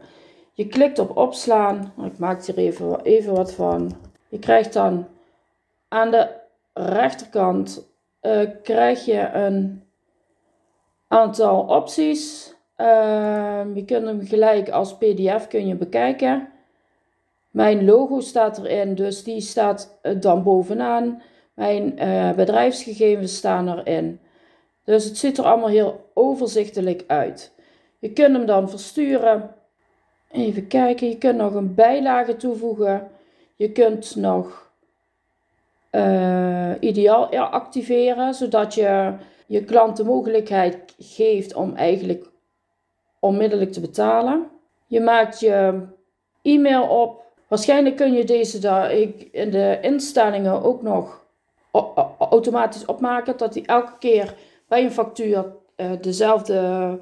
Je 0.52 0.66
klikt 0.66 0.98
op 0.98 1.16
opslaan. 1.16 1.92
Ik 2.04 2.18
maak 2.18 2.44
hier 2.44 2.58
even, 2.58 3.00
even 3.02 3.34
wat 3.34 3.52
van. 3.52 3.92
Je 4.28 4.38
krijgt 4.38 4.72
dan 4.72 5.06
aan 5.88 6.10
de 6.10 6.28
rechterkant 6.74 7.88
uh, 8.22 8.40
krijg 8.62 9.04
je 9.04 9.30
een 9.32 9.82
aantal 11.08 11.60
opties. 11.60 12.54
Uh, 12.76 13.62
je 13.74 13.84
kunt 13.84 14.06
hem 14.06 14.26
gelijk 14.26 14.70
als 14.70 14.96
pdf 14.96 15.46
kun 15.48 15.66
je 15.66 15.74
bekijken. 15.74 16.48
Mijn 17.50 17.84
logo 17.84 18.20
staat 18.20 18.58
erin, 18.58 18.94
dus 18.94 19.24
die 19.24 19.40
staat 19.40 20.00
dan 20.20 20.42
bovenaan. 20.42 21.22
Mijn 21.54 21.94
bedrijfsgegevens 22.36 23.36
staan 23.36 23.78
erin. 23.78 24.20
Dus 24.86 25.04
het 25.04 25.18
ziet 25.18 25.38
er 25.38 25.44
allemaal 25.44 25.68
heel 25.68 26.10
overzichtelijk 26.14 27.04
uit. 27.06 27.52
Je 27.98 28.10
kunt 28.12 28.36
hem 28.36 28.46
dan 28.46 28.70
versturen. 28.70 29.54
Even 30.30 30.66
kijken, 30.66 31.08
je 31.08 31.18
kunt 31.18 31.36
nog 31.36 31.54
een 31.54 31.74
bijlage 31.74 32.36
toevoegen. 32.36 33.10
Je 33.56 33.72
kunt 33.72 34.16
nog 34.16 34.70
uh, 35.92 36.72
ideaal 36.80 37.28
activeren, 37.36 38.34
zodat 38.34 38.74
je 38.74 39.14
je 39.46 39.64
klant 39.64 39.96
de 39.96 40.04
mogelijkheid 40.04 40.94
geeft 40.98 41.54
om 41.54 41.74
eigenlijk 41.74 42.26
onmiddellijk 43.18 43.72
te 43.72 43.80
betalen. 43.80 44.46
Je 44.86 45.00
maakt 45.00 45.40
je 45.40 45.82
e-mail 46.42 46.88
op. 46.88 47.24
Waarschijnlijk 47.48 47.96
kun 47.96 48.12
je 48.12 48.24
deze 48.24 48.58
in 49.32 49.50
de 49.50 49.78
instellingen 49.80 50.62
ook 50.62 50.82
nog 50.82 51.24
automatisch 52.18 52.84
opmaken, 52.84 53.36
dat 53.36 53.54
hij 53.54 53.62
elke 53.66 53.98
keer 53.98 54.34
bij 54.68 54.84
een 54.84 54.90
factuur 54.90 55.54
uh, 55.76 55.90
dezelfde, 56.00 56.98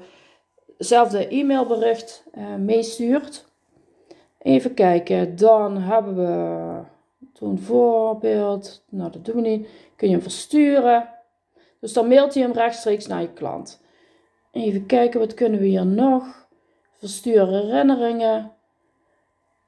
dezelfde 0.77 1.27
e-mailbericht 1.27 2.23
uh, 2.37 2.55
meestuurt. 2.55 3.45
Even 4.37 4.73
kijken, 4.73 5.35
dan 5.35 5.77
hebben 5.77 6.15
we 6.15 7.45
een 7.45 7.59
voorbeeld. 7.59 8.83
Nou, 8.89 9.11
dat 9.11 9.25
doen 9.25 9.35
we 9.35 9.41
niet. 9.41 9.69
Kun 9.95 10.07
je 10.07 10.13
hem 10.13 10.23
versturen. 10.23 11.09
Dus 11.79 11.93
dan 11.93 12.07
mailt 12.07 12.33
hij 12.33 12.43
hem 12.43 12.51
rechtstreeks 12.51 13.07
naar 13.07 13.21
je 13.21 13.33
klant. 13.33 13.81
Even 14.51 14.85
kijken, 14.85 15.19
wat 15.19 15.33
kunnen 15.33 15.59
we 15.59 15.65
hier 15.65 15.85
nog? 15.85 16.47
Verstuur 16.97 17.47
herinneringen. 17.47 18.51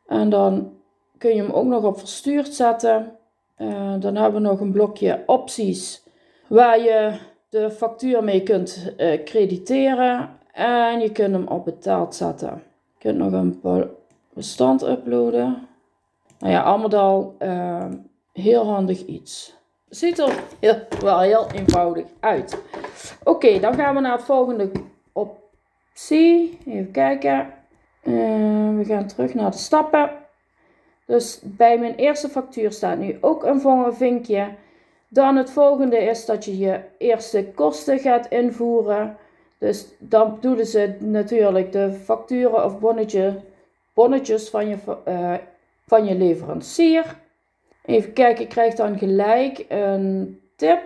En 0.07 0.29
dan 0.29 0.73
kun 1.17 1.35
je 1.35 1.41
hem 1.41 1.51
ook 1.51 1.65
nog 1.65 1.83
op 1.83 1.99
verstuurd 1.99 2.53
zetten. 2.53 3.17
Uh, 3.57 3.93
dan 3.99 4.15
hebben 4.15 4.41
we 4.41 4.47
nog 4.47 4.59
een 4.59 4.71
blokje 4.71 5.23
opties. 5.25 6.03
Waar 6.47 6.79
je 6.79 7.19
de 7.61 7.71
factuur 7.71 8.23
mee 8.23 8.43
kunt 8.43 8.93
uh, 8.97 9.23
crediteren. 9.23 10.29
En 10.51 10.99
je 10.99 11.11
kunt 11.11 11.33
hem 11.33 11.47
op 11.47 11.65
betaald 11.65 12.15
zetten. 12.15 12.63
Je 12.93 12.97
kunt 12.97 13.17
nog 13.17 13.31
een 13.31 13.61
bestand 14.33 14.83
uploaden. 14.83 15.67
Nou 16.39 16.53
ja, 16.53 16.61
allemaal 16.61 16.99
al 16.99 17.35
uh, 17.39 17.85
heel 18.33 18.65
handig 18.65 19.05
iets. 19.05 19.55
Ziet 19.89 20.19
er 20.19 20.43
wel 21.01 21.19
heel 21.19 21.47
eenvoudig 21.51 22.05
uit. 22.19 22.61
Oké, 23.23 23.59
dan 23.59 23.73
gaan 23.73 23.95
we 23.95 24.01
naar 24.01 24.11
het 24.11 24.23
volgende 24.23 24.71
optie. 25.11 26.57
Even 26.65 26.91
kijken. 26.91 27.53
Uh, 28.03 28.77
we 28.77 28.83
gaan 28.85 29.07
terug 29.07 29.33
naar 29.33 29.51
de 29.51 29.57
stappen. 29.57 30.09
Dus 31.05 31.39
bij 31.43 31.79
mijn 31.79 31.95
eerste 31.95 32.29
factuur 32.29 32.71
staat 32.71 32.97
nu 32.97 33.17
ook 33.21 33.43
een 33.43 33.93
vinkje. 33.93 34.47
Dan 35.07 35.35
het 35.35 35.51
volgende 35.51 35.97
is 35.97 36.25
dat 36.25 36.45
je 36.45 36.57
je 36.57 36.79
eerste 36.97 37.45
kosten 37.55 37.99
gaat 37.99 38.27
invoeren. 38.27 39.17
Dus 39.57 39.87
dan 39.99 40.35
bedoelen 40.35 40.65
ze 40.65 40.95
natuurlijk 40.99 41.71
de 41.71 41.91
facturen 41.91 42.65
of 42.65 42.79
bonnetje, 42.79 43.39
bonnetjes 43.93 44.49
van 44.49 44.67
je, 44.67 44.77
uh, 45.07 45.33
van 45.85 46.05
je 46.05 46.15
leverancier. 46.15 47.15
Even 47.85 48.13
kijken, 48.13 48.43
ik 48.43 48.49
krijg 48.49 48.73
dan 48.73 48.97
gelijk 48.97 49.65
een 49.67 50.39
tip 50.55 50.81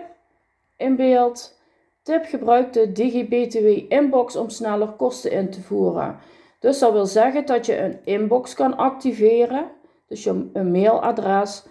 in 0.76 0.96
beeld. 0.96 1.60
Tip 2.02 2.24
gebruik 2.24 2.72
de 2.72 2.92
DigiBTW 2.92 3.92
inbox 3.92 4.36
om 4.36 4.48
sneller 4.48 4.88
kosten 4.88 5.30
in 5.30 5.50
te 5.50 5.60
voeren. 5.60 6.18
Dus 6.58 6.78
dat 6.78 6.92
wil 6.92 7.06
zeggen 7.06 7.46
dat 7.46 7.66
je 7.66 7.78
een 7.78 7.98
inbox 8.04 8.54
kan 8.54 8.76
activeren. 8.76 9.70
Dus 10.08 10.24
je 10.24 10.50
een 10.52 10.70
mailadres 10.70 11.64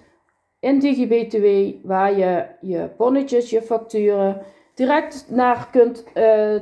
in 0.61 0.79
DigiBTW 0.79 1.75
waar 1.87 2.17
je 2.17 2.45
je 2.61 2.89
bonnetjes, 2.97 3.49
je 3.49 3.61
facturen 3.61 4.41
direct 4.73 5.25
naar 5.29 5.67
kunt 5.71 6.05
uh, 6.15 6.55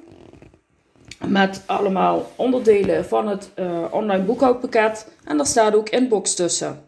met 1.27 1.63
allemaal 1.65 2.31
onderdelen 2.35 3.05
van 3.05 3.27
het 3.27 3.51
uh, 3.59 3.83
online 3.91 4.23
boekhoudpakket. 4.23 5.11
En 5.25 5.37
daar 5.37 5.45
staat 5.45 5.75
ook 5.75 5.89
inbox 5.89 6.35
tussen. 6.35 6.83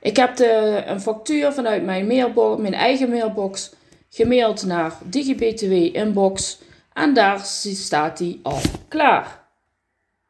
Ik 0.00 0.16
heb 0.16 0.36
de, 0.36 0.82
een 0.86 1.00
factuur 1.00 1.52
vanuit 1.52 1.84
mijn, 1.84 2.06
mailbox, 2.06 2.60
mijn 2.60 2.74
eigen 2.74 3.08
mailbox 3.08 3.74
gemaild 4.08 4.66
naar 4.66 4.92
DigiBTW 5.04 5.72
inbox. 5.72 6.60
En 6.92 7.14
daar 7.14 7.38
staat 7.38 8.18
die 8.18 8.40
al 8.42 8.58
klaar. 8.88 9.42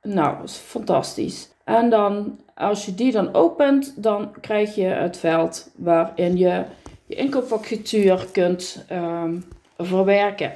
Nou, 0.02 0.36
dat 0.38 0.48
is 0.48 0.56
fantastisch. 0.56 1.48
En 1.64 1.90
dan, 1.90 2.40
als 2.54 2.86
je 2.86 2.94
die 2.94 3.12
dan 3.12 3.34
opent, 3.34 4.02
dan 4.02 4.34
krijg 4.40 4.74
je 4.74 4.84
het 4.84 5.16
veld 5.16 5.70
waarin 5.76 6.36
je 6.36 6.64
je 7.06 7.14
inkoopfactuur 7.14 8.26
kunt 8.32 8.84
um, 8.92 9.44
verwerken. 9.78 10.52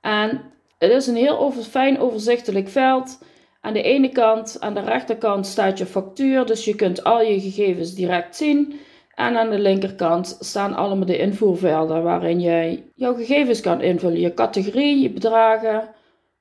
En 0.00 0.42
het 0.78 0.90
is 0.90 1.06
een 1.06 1.16
heel 1.16 1.38
over, 1.38 1.62
fijn 1.62 1.98
overzichtelijk 1.98 2.68
veld. 2.68 3.18
Aan 3.60 3.72
de 3.72 3.82
ene 3.82 4.08
kant, 4.08 4.56
aan 4.60 4.74
de 4.74 4.80
rechterkant 4.80 5.46
staat 5.46 5.78
je 5.78 5.86
factuur, 5.86 6.46
dus 6.46 6.64
je 6.64 6.74
kunt 6.74 7.04
al 7.04 7.22
je 7.22 7.40
gegevens 7.40 7.94
direct 7.94 8.36
zien. 8.36 8.80
En 9.14 9.36
aan 9.36 9.50
de 9.50 9.58
linkerkant 9.58 10.36
staan 10.40 10.74
allemaal 10.74 11.06
de 11.06 11.18
invoervelden 11.18 12.02
waarin 12.02 12.40
je 12.40 12.82
jouw 12.94 13.14
gegevens 13.14 13.60
kan 13.60 13.80
invullen. 13.80 14.20
Je 14.20 14.34
categorie, 14.34 15.00
je 15.00 15.10
bedragen, 15.10 15.88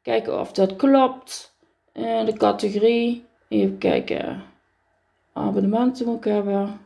kijken 0.02 0.40
of 0.40 0.52
dat 0.52 0.76
klopt. 0.76 1.58
En 1.94 2.26
de 2.26 2.34
categorie, 2.34 3.26
even 3.48 3.78
kijken, 3.78 4.44
abonnementen 5.34 6.06
moet 6.06 6.26
ik 6.26 6.32
hebben. 6.32 6.80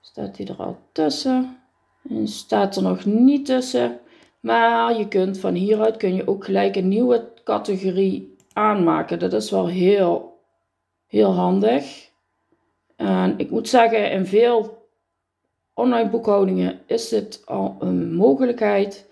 Staat 0.00 0.36
die 0.36 0.48
er 0.48 0.56
al 0.56 0.78
tussen? 0.92 1.55
En 2.08 2.28
staat 2.28 2.76
er 2.76 2.82
nog 2.82 3.04
niet 3.04 3.46
tussen. 3.46 4.00
Maar 4.40 4.98
je 4.98 5.08
kunt 5.08 5.38
van 5.38 5.54
hieruit 5.54 5.96
kun 5.96 6.14
je 6.14 6.28
ook 6.28 6.44
gelijk 6.44 6.76
een 6.76 6.88
nieuwe 6.88 7.32
categorie 7.44 8.36
aanmaken. 8.52 9.18
Dat 9.18 9.32
is 9.32 9.50
wel 9.50 9.66
heel, 9.68 10.38
heel 11.06 11.32
handig. 11.32 12.10
En 12.96 13.34
ik 13.36 13.50
moet 13.50 13.68
zeggen, 13.68 14.10
in 14.10 14.26
veel 14.26 14.88
online 15.74 16.10
boekhoudingen 16.10 16.80
is 16.86 17.08
dit 17.08 17.42
al 17.44 17.76
een 17.78 18.14
mogelijkheid. 18.14 19.06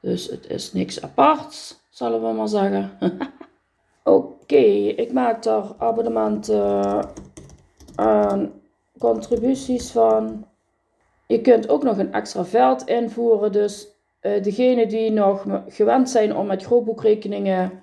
Dus 0.00 0.30
het 0.30 0.50
is 0.50 0.72
niks 0.72 1.02
aparts, 1.02 1.80
zullen 1.90 2.22
we 2.22 2.32
maar 2.32 2.48
zeggen. 2.48 2.90
Oké, 4.04 4.56
ik 4.96 5.12
maak 5.12 5.42
daar 5.42 5.64
abonnementen 5.78 7.08
aan 7.94 8.52
contributies 8.98 9.90
van. 9.90 10.44
Je 11.30 11.40
kunt 11.40 11.68
ook 11.68 11.82
nog 11.82 11.98
een 11.98 12.12
extra 12.12 12.44
veld 12.44 12.86
invoeren. 12.86 13.52
Dus 13.52 13.88
uh, 14.22 14.42
degenen 14.42 14.88
die 14.88 15.10
nog 15.10 15.46
gewend 15.68 16.10
zijn 16.10 16.36
om 16.36 16.46
met 16.46 16.64
grootboekrekeningen 16.64 17.82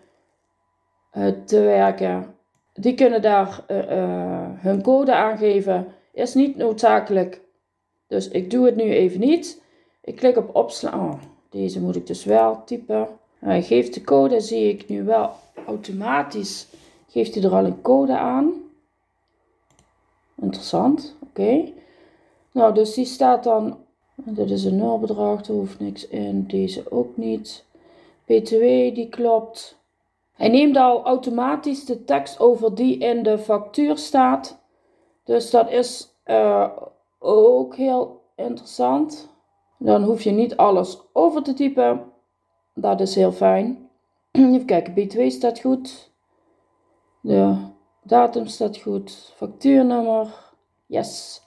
uh, 1.18 1.28
te 1.46 1.60
werken, 1.60 2.36
die 2.74 2.94
kunnen 2.94 3.22
daar 3.22 3.64
uh, 3.72 4.50
hun 4.56 4.82
code 4.82 5.16
aangeven. 5.16 5.88
Is 6.14 6.34
niet 6.34 6.56
noodzakelijk. 6.56 7.42
Dus 8.08 8.28
ik 8.28 8.52
doe 8.52 8.66
het 8.66 8.76
nu 8.76 8.84
even 8.84 9.20
niet. 9.20 9.62
Ik 10.02 10.16
klik 10.16 10.38
op 10.38 10.56
opslaan. 10.56 11.00
Oh, 11.00 11.22
deze 11.50 11.82
moet 11.82 11.96
ik 11.96 12.08
dus 12.08 12.24
wel 12.24 12.64
typen. 12.64 13.08
Hij 13.40 13.64
geeft 13.64 13.94
de 13.94 14.04
code, 14.04 14.40
zie 14.40 14.70
ik 14.70 14.88
nu 14.88 15.04
wel 15.04 15.32
automatisch. 15.68 16.68
Geeft 17.10 17.36
hij 17.36 17.44
er 17.44 17.56
al 17.56 17.66
een 17.66 17.82
code 17.82 18.18
aan. 18.18 18.54
Interessant, 20.42 21.16
oké. 21.20 21.76
Nou, 22.58 22.74
dus 22.74 22.94
die 22.94 23.06
staat 23.06 23.44
dan, 23.44 23.78
dit 24.16 24.50
is 24.50 24.64
een 24.64 24.76
nulbedrag, 24.76 25.46
er 25.46 25.54
hoeft 25.54 25.80
niks 25.80 26.08
in, 26.08 26.48
deze 26.48 26.92
ook 26.92 27.18
niet. 27.18 27.66
BTW, 28.26 28.62
die 28.96 29.10
klopt. 29.10 29.78
Hij 30.34 30.48
neemt 30.50 30.78
al 30.78 31.04
automatisch 31.04 31.86
de 31.86 32.04
tekst 32.04 32.40
over 32.40 32.76
die 32.76 32.98
in 32.98 33.24
de 33.24 33.38
factuur 33.38 33.98
staat. 33.98 34.60
Dus 35.24 35.50
dat 35.50 35.72
is 35.72 36.10
uh, 36.26 36.70
ook 37.20 37.76
heel 37.76 38.22
interessant. 38.36 39.30
Dan 39.78 40.04
hoef 40.04 40.22
je 40.22 40.32
niet 40.32 40.58
alles 40.58 41.00
over 41.14 41.44
te 41.44 41.54
typen. 41.54 42.12
Dat 42.74 43.00
is 43.00 43.16
heel 43.16 43.32
fijn. 43.32 43.90
Even 44.32 44.66
kijken, 44.66 44.94
B2 44.94 45.26
staat 45.28 45.60
goed. 45.60 46.12
De 47.22 47.56
datum 48.04 48.48
staat 48.48 48.78
goed. 48.78 49.32
Factuurnummer. 49.36 50.28
Yes. 50.86 51.46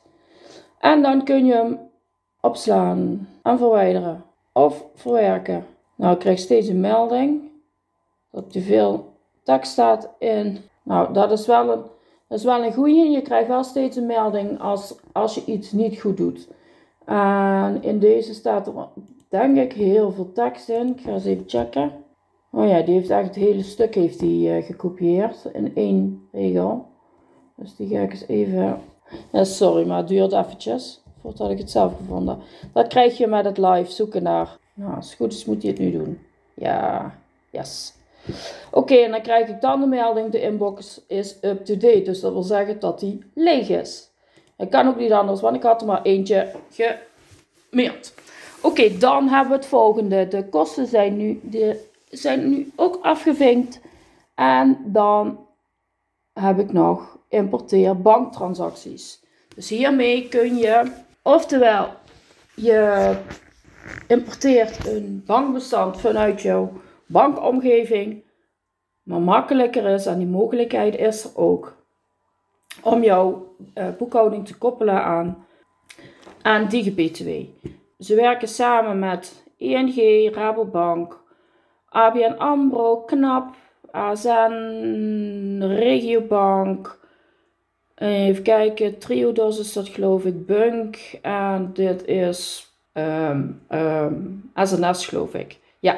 En 0.81 1.03
dan 1.03 1.25
kun 1.25 1.47
je 1.47 1.53
hem 1.53 1.79
opslaan 2.41 3.29
en 3.43 3.59
verwijderen. 3.59 4.25
Of 4.53 4.85
verwerken. 4.95 5.67
Nou, 5.95 6.13
ik 6.13 6.19
krijg 6.19 6.39
steeds 6.39 6.69
een 6.69 6.81
melding. 6.81 7.51
Dat 8.31 8.53
te 8.53 8.61
veel 8.61 9.13
tekst 9.43 9.73
staat 9.73 10.09
in. 10.19 10.59
Nou, 10.83 11.13
dat 11.13 11.31
is 11.31 11.47
wel 11.47 11.73
een, 11.73 11.83
dat 12.29 12.39
is 12.39 12.45
wel 12.45 12.65
een 12.65 12.73
goeie. 12.73 13.11
Je 13.11 13.23
krijgt 13.23 13.49
wel 13.49 13.65
steeds 13.65 13.97
een 13.97 14.07
melding 14.07 14.61
als, 14.61 14.95
als 15.13 15.35
je 15.35 15.45
iets 15.45 15.73
niet 15.73 16.01
goed 16.01 16.17
doet. 16.17 16.49
En 17.05 17.83
in 17.83 17.99
deze 17.99 18.35
staat 18.35 18.67
er 18.67 18.89
denk 19.29 19.57
ik 19.57 19.73
heel 19.73 20.13
veel 20.13 20.33
tekst 20.33 20.69
in. 20.69 20.89
Ik 20.89 21.01
ga 21.01 21.11
eens 21.11 21.25
even 21.25 21.49
checken. 21.49 21.93
Oh 22.51 22.69
ja, 22.69 22.81
die 22.81 22.95
heeft 22.95 23.11
echt 23.11 23.27
het 23.27 23.35
hele 23.35 23.63
stuk 23.63 23.95
heeft 23.95 24.19
die, 24.19 24.57
uh, 24.57 24.65
gekopieerd 24.65 25.45
in 25.53 25.75
één 25.75 26.29
regel. 26.33 26.87
Dus 27.57 27.77
die 27.77 27.89
ga 27.89 28.01
ik 28.01 28.11
eens 28.11 28.27
even... 28.27 28.81
Ja, 29.33 29.45
sorry, 29.45 29.87
maar 29.87 29.99
het 29.99 30.09
duurt 30.09 30.33
eventjes 30.33 31.01
voordat 31.21 31.51
ik 31.51 31.59
het 31.59 31.71
zelf 31.71 31.97
gevonden. 31.97 32.39
Dat 32.73 32.87
krijg 32.87 33.19
je 33.19 33.27
met 33.27 33.45
het 33.45 33.59
live 33.59 33.91
zoeken 33.91 34.23
naar... 34.23 34.59
Nou, 34.75 34.97
als 34.97 35.07
het 35.07 35.17
goed 35.17 35.33
is 35.33 35.45
moet 35.45 35.63
hij 35.63 35.71
het 35.71 35.81
nu 35.81 35.91
doen. 35.91 36.21
Ja, 36.55 37.15
yes. 37.51 37.93
Oké, 38.71 38.95
en 38.95 39.11
dan 39.11 39.23
krijg 39.23 39.49
ik 39.49 39.61
dan 39.61 39.81
de 39.81 39.87
melding, 39.87 40.31
de 40.31 40.41
inbox 40.41 41.01
is 41.07 41.37
up-to-date. 41.41 42.03
Dus 42.03 42.21
dat 42.21 42.33
wil 42.33 42.43
zeggen 42.43 42.81
dat 42.81 43.01
die 43.01 43.25
leeg 43.35 43.69
is. 43.69 44.11
Het 44.57 44.69
kan 44.69 44.89
ook 44.89 44.97
niet 44.97 45.13
anders, 45.13 45.41
want 45.41 45.57
ik 45.57 45.63
had 45.63 45.81
er 45.81 45.87
maar 45.87 46.03
eentje 46.03 46.53
gemaild. 46.71 48.15
Oké, 48.63 48.99
dan 48.99 49.29
hebben 49.29 49.51
we 49.51 49.57
het 49.57 49.67
volgende. 49.67 50.29
De 50.29 50.49
kosten 50.49 50.87
zijn 50.87 51.17
nu, 51.17 51.41
de, 51.43 51.89
zijn 52.11 52.51
nu 52.51 52.73
ook 52.77 52.99
afgevinkt. 53.03 53.81
En 54.35 54.79
dan 54.85 55.47
heb 56.33 56.59
ik 56.59 56.73
nog 56.73 57.19
importeer 57.31 58.01
banktransacties. 58.01 59.23
Dus 59.55 59.69
hiermee 59.69 60.29
kun 60.29 60.57
je, 60.57 60.93
oftewel, 61.23 61.89
je 62.55 63.15
importeert 64.07 64.87
een 64.87 65.23
bankbestand 65.27 66.01
vanuit 66.01 66.43
jouw 66.43 66.73
bankomgeving. 67.07 68.23
Maar 69.03 69.21
makkelijker 69.21 69.85
is, 69.87 70.07
en 70.07 70.19
die 70.19 70.27
mogelijkheid 70.27 70.97
is 70.97 71.25
er 71.25 71.31
ook, 71.35 71.77
om 72.83 73.03
jouw 73.03 73.55
uh, 73.75 73.89
boekhouding 73.99 74.47
te 74.47 74.59
koppelen 74.59 75.03
aan, 75.05 75.47
aan 76.43 76.69
DigiBTW. 76.69 77.29
Ze 77.99 78.15
werken 78.15 78.49
samen 78.49 78.99
met 78.99 79.45
ING, 79.57 79.95
Rabobank, 80.35 81.21
ABN 81.89 82.35
AMRO, 82.39 82.97
KNAP, 82.97 83.55
ASN, 83.91 85.63
Regiobank. 85.63 87.00
Even 88.01 88.43
kijken, 88.43 88.99
Triodos 88.99 89.59
is 89.59 89.73
dat 89.73 89.89
geloof 89.89 90.25
ik, 90.25 90.47
Bunk. 90.47 90.97
En 91.23 91.71
dit 91.75 92.05
is 92.07 92.71
um, 92.93 93.63
ehm, 93.69 94.15
ehm, 94.55 94.67
SNS 94.67 95.07
geloof 95.07 95.35
ik. 95.35 95.59
Ja. 95.79 95.97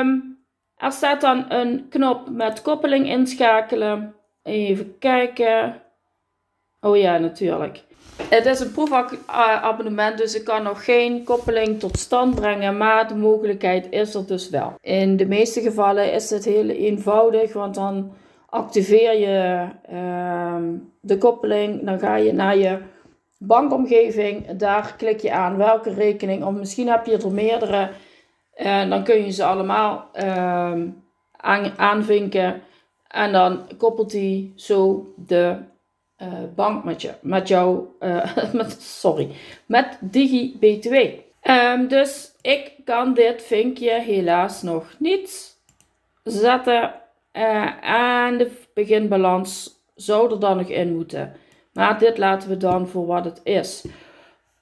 Um, 0.00 0.38
er 0.76 0.92
staat 0.92 1.20
dan 1.20 1.44
een 1.48 1.86
knop 1.88 2.28
met 2.30 2.62
koppeling 2.62 3.08
inschakelen. 3.08 4.14
Even 4.42 4.98
kijken. 4.98 5.82
Oh 6.80 6.96
ja, 6.96 7.18
natuurlijk. 7.18 7.82
Het 8.28 8.46
is 8.46 8.60
een 8.60 8.72
proefabonnement, 8.72 10.18
dus 10.18 10.34
ik 10.34 10.44
kan 10.44 10.62
nog 10.62 10.84
geen 10.84 11.24
koppeling 11.24 11.80
tot 11.80 11.98
stand 11.98 12.34
brengen, 12.34 12.76
maar 12.76 13.08
de 13.08 13.16
mogelijkheid 13.16 13.86
is 13.90 14.14
er 14.14 14.26
dus 14.26 14.48
wel. 14.48 14.74
In 14.80 15.16
de 15.16 15.26
meeste 15.26 15.60
gevallen 15.60 16.12
is 16.12 16.30
het 16.30 16.44
heel 16.44 16.68
eenvoudig, 16.68 17.52
want 17.52 17.74
dan 17.74 18.12
activeer 18.50 19.18
je 19.18 19.68
uh, 19.92 20.56
de 21.00 21.18
koppeling, 21.18 21.84
dan 21.84 21.98
ga 21.98 22.16
je 22.16 22.32
naar 22.32 22.56
je 22.56 22.78
bankomgeving, 23.38 24.50
daar 24.50 24.94
klik 24.96 25.20
je 25.20 25.32
aan 25.32 25.56
welke 25.56 25.94
rekening, 25.94 26.44
of 26.44 26.52
misschien 26.52 26.88
heb 26.88 27.06
je 27.06 27.16
er 27.16 27.32
meerdere, 27.32 27.90
en 28.54 28.90
dan 28.90 29.04
kun 29.04 29.24
je 29.24 29.30
ze 29.30 29.44
allemaal 29.44 30.10
uh, 30.14 30.82
aan, 31.36 31.72
aanvinken 31.76 32.62
en 33.08 33.32
dan 33.32 33.66
koppelt 33.78 34.12
hij 34.12 34.52
zo 34.56 35.12
de 35.16 35.56
uh, 36.22 36.28
bank 36.54 36.84
met, 36.84 37.02
je, 37.02 37.14
met 37.20 37.48
jou, 37.48 37.84
uh, 38.00 38.36
met, 38.52 38.82
sorry, 38.82 39.30
met 39.66 39.98
DigiBTW. 40.00 40.94
Um, 41.42 41.88
dus 41.88 42.32
ik 42.40 42.72
kan 42.84 43.14
dit 43.14 43.42
vinkje 43.42 44.00
helaas 44.00 44.62
nog 44.62 44.94
niet 44.98 45.56
zetten. 46.24 46.99
Uh, 47.32 47.84
en 48.26 48.38
de 48.38 48.50
beginbalans 48.74 49.70
zou 49.94 50.32
er 50.32 50.40
dan 50.40 50.56
nog 50.56 50.68
in 50.68 50.94
moeten. 50.94 51.32
Maar 51.72 51.98
dit 51.98 52.18
laten 52.18 52.48
we 52.48 52.56
dan 52.56 52.88
voor 52.88 53.06
wat 53.06 53.24
het 53.24 53.40
is. 53.44 53.84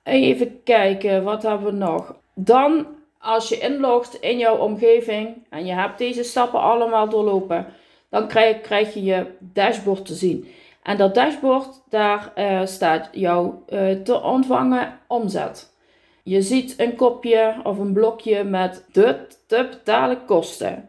Even 0.03 0.63
kijken, 0.63 1.25
wat 1.25 1.43
hebben 1.43 1.67
we 1.67 1.73
nog? 1.73 2.17
Dan, 2.35 2.87
als 3.19 3.49
je 3.49 3.59
inlogt 3.59 4.21
in 4.21 4.39
jouw 4.39 4.57
omgeving 4.57 5.47
en 5.51 5.67
je 5.67 5.73
hebt 5.73 5.99
deze 5.99 6.23
stappen 6.23 6.61
allemaal 6.61 7.09
doorlopen, 7.09 7.67
dan 8.11 8.29
krijg, 8.29 8.61
krijg 8.61 8.95
je 8.95 9.05
je 9.05 9.27
dashboard 9.39 10.07
te 10.07 10.15
zien. 10.15 10.49
En 10.83 10.97
dat 10.97 11.15
dashboard, 11.15 11.83
daar 11.89 12.33
uh, 12.37 12.61
staat 12.65 13.09
jouw 13.13 13.65
uh, 13.69 14.03
te 14.03 14.23
ontvangen 14.23 14.99
omzet. 15.07 15.77
Je 16.23 16.43
ziet 16.43 16.75
een 16.79 16.95
kopje 16.97 17.57
of 17.63 17.79
een 17.79 17.93
blokje 17.93 18.45
met 18.45 18.85
de 18.93 19.27
te 19.47 19.67
betalen 19.71 20.25
kosten. 20.25 20.89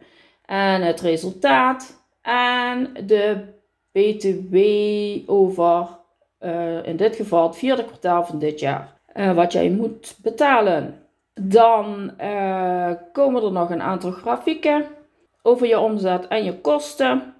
En 0.50 0.82
het 0.82 1.00
resultaat 1.00 2.04
en 2.22 2.92
de 3.06 3.44
BTW 3.92 4.56
over, 5.30 5.88
uh, 6.40 6.86
in 6.86 6.96
dit 6.96 7.16
geval 7.16 7.46
het 7.46 7.56
vierde 7.56 7.84
kwartaal 7.84 8.24
van 8.24 8.38
dit 8.38 8.60
jaar. 8.60 8.98
wat 9.34 9.52
jij 9.52 9.70
moet 9.70 10.16
betalen. 10.22 11.06
Dan 11.34 12.12
komen 13.12 13.42
er 13.42 13.52
nog 13.52 13.70
een 13.70 13.82
aantal 13.82 14.10
grafieken 14.10 14.86
over 15.42 15.66
je 15.66 15.78
omzet 15.78 16.28
en 16.28 16.44
je 16.44 16.60
kosten. 16.60 17.34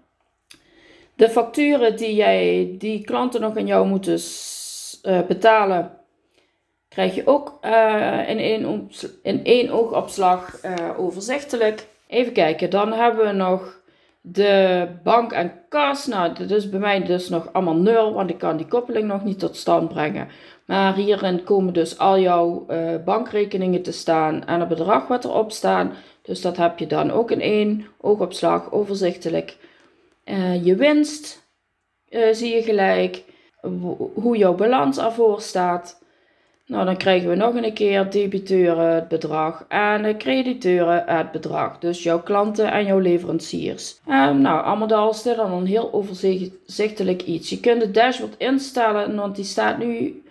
De 1.15 1.29
facturen 1.29 1.97
die, 1.97 2.15
jij, 2.15 2.75
die 2.79 3.05
klanten 3.05 3.41
nog 3.41 3.57
aan 3.57 3.67
jou 3.67 3.87
moeten 3.87 4.21
betalen, 5.27 5.99
krijg 6.89 7.15
je 7.15 7.27
ook 7.27 7.59
in, 8.27 8.39
één 8.39 8.91
in 9.23 9.45
één 9.45 9.71
oogopslag 9.71 10.61
overzichtelijk. 10.97 11.89
Even 12.11 12.33
kijken, 12.33 12.71
dan 12.71 12.93
hebben 12.93 13.27
we 13.27 13.33
nog 13.33 13.81
de 14.21 14.89
bank 15.03 15.33
en 15.33 15.53
kas. 15.69 16.07
Nou, 16.07 16.33
dat 16.33 16.51
is 16.51 16.69
bij 16.69 16.81
mij 16.81 17.05
dus 17.05 17.29
nog 17.29 17.53
allemaal 17.53 17.77
nul, 17.77 18.13
want 18.13 18.31
ik 18.31 18.39
kan 18.39 18.57
die 18.57 18.67
koppeling 18.67 19.09
nog 19.09 19.25
niet 19.25 19.39
tot 19.39 19.57
stand 19.57 19.89
brengen. 19.89 20.29
Maar 20.67 20.95
hierin 20.95 21.45
komen 21.45 21.73
dus 21.73 21.99
al 21.99 22.19
jouw 22.19 22.67
bankrekeningen 23.05 23.83
te 23.83 23.93
staan 23.93 24.47
en 24.47 24.61
het 24.61 24.69
bedrag 24.69 25.07
wat 25.07 25.25
erop 25.25 25.53
staan. 25.53 25.93
Dus 26.23 26.41
dat 26.41 26.57
heb 26.57 26.79
je 26.79 26.87
dan 26.87 27.11
ook 27.11 27.31
in 27.31 27.41
één 27.41 27.87
oogopslag 28.01 28.73
overzichtelijk. 28.73 29.57
Uh, 30.25 30.65
je 30.65 30.75
winst 30.75 31.49
uh, 32.09 32.33
zie 32.33 32.55
je 32.55 32.63
gelijk. 32.63 33.23
Hoe 34.15 34.37
jouw 34.37 34.55
balans 34.55 34.99
ervoor 34.99 35.41
staat. 35.41 36.00
Nou, 36.71 36.85
dan 36.85 36.97
krijgen 36.97 37.29
we 37.29 37.35
nog 37.35 37.55
een 37.55 37.73
keer 37.73 38.11
debiteuren 38.11 38.95
het 38.95 39.09
bedrag 39.09 39.65
en 39.69 40.03
de 40.03 40.17
crediteuren 40.17 41.03
het 41.07 41.33
bedrag. 41.33 41.79
Dus 41.79 42.03
jouw 42.03 42.23
klanten 42.23 42.73
en 42.73 42.85
jouw 42.85 42.99
leveranciers. 42.99 44.01
En 44.07 44.41
nou, 44.41 44.65
allemaal 44.65 45.13
dit 45.23 45.37
dan 45.37 45.53
een 45.53 45.67
heel 45.67 45.93
overzichtelijk 45.93 47.23
iets. 47.23 47.51
Je 47.51 47.61
kunt 47.61 47.81
de 47.81 47.91
dashboard 47.91 48.37
instellen, 48.37 49.17
want 49.17 49.37
die 49.37 49.45
staat 49.45 49.79
nu 49.79 50.23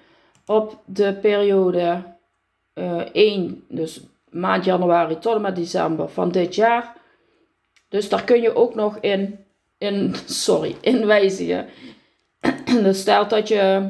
op 0.46 0.78
de 0.86 1.14
periode 1.22 2.04
uh, 2.74 3.00
eh, 3.00 3.08
1, 3.12 3.64
dus 3.68 4.02
maand 4.30 4.66
januari 4.66 5.20
tot 5.20 5.36
en 5.36 5.42
met 5.42 5.56
december 5.56 6.10
van 6.10 6.32
dit 6.32 6.56
jaar. 6.56 6.96
Dus 7.90 8.10
daar 8.10 8.24
kun 8.24 8.42
je 8.42 8.56
ook 8.56 8.76
nog 8.76 8.98
in, 9.00 9.40
in 9.78 10.16
sorry, 10.26 10.76
in 10.82 11.06
wijzigen. 11.06 11.68
dus 12.84 13.00
stel 13.00 13.28
dat 13.28 13.48
je 13.48 13.90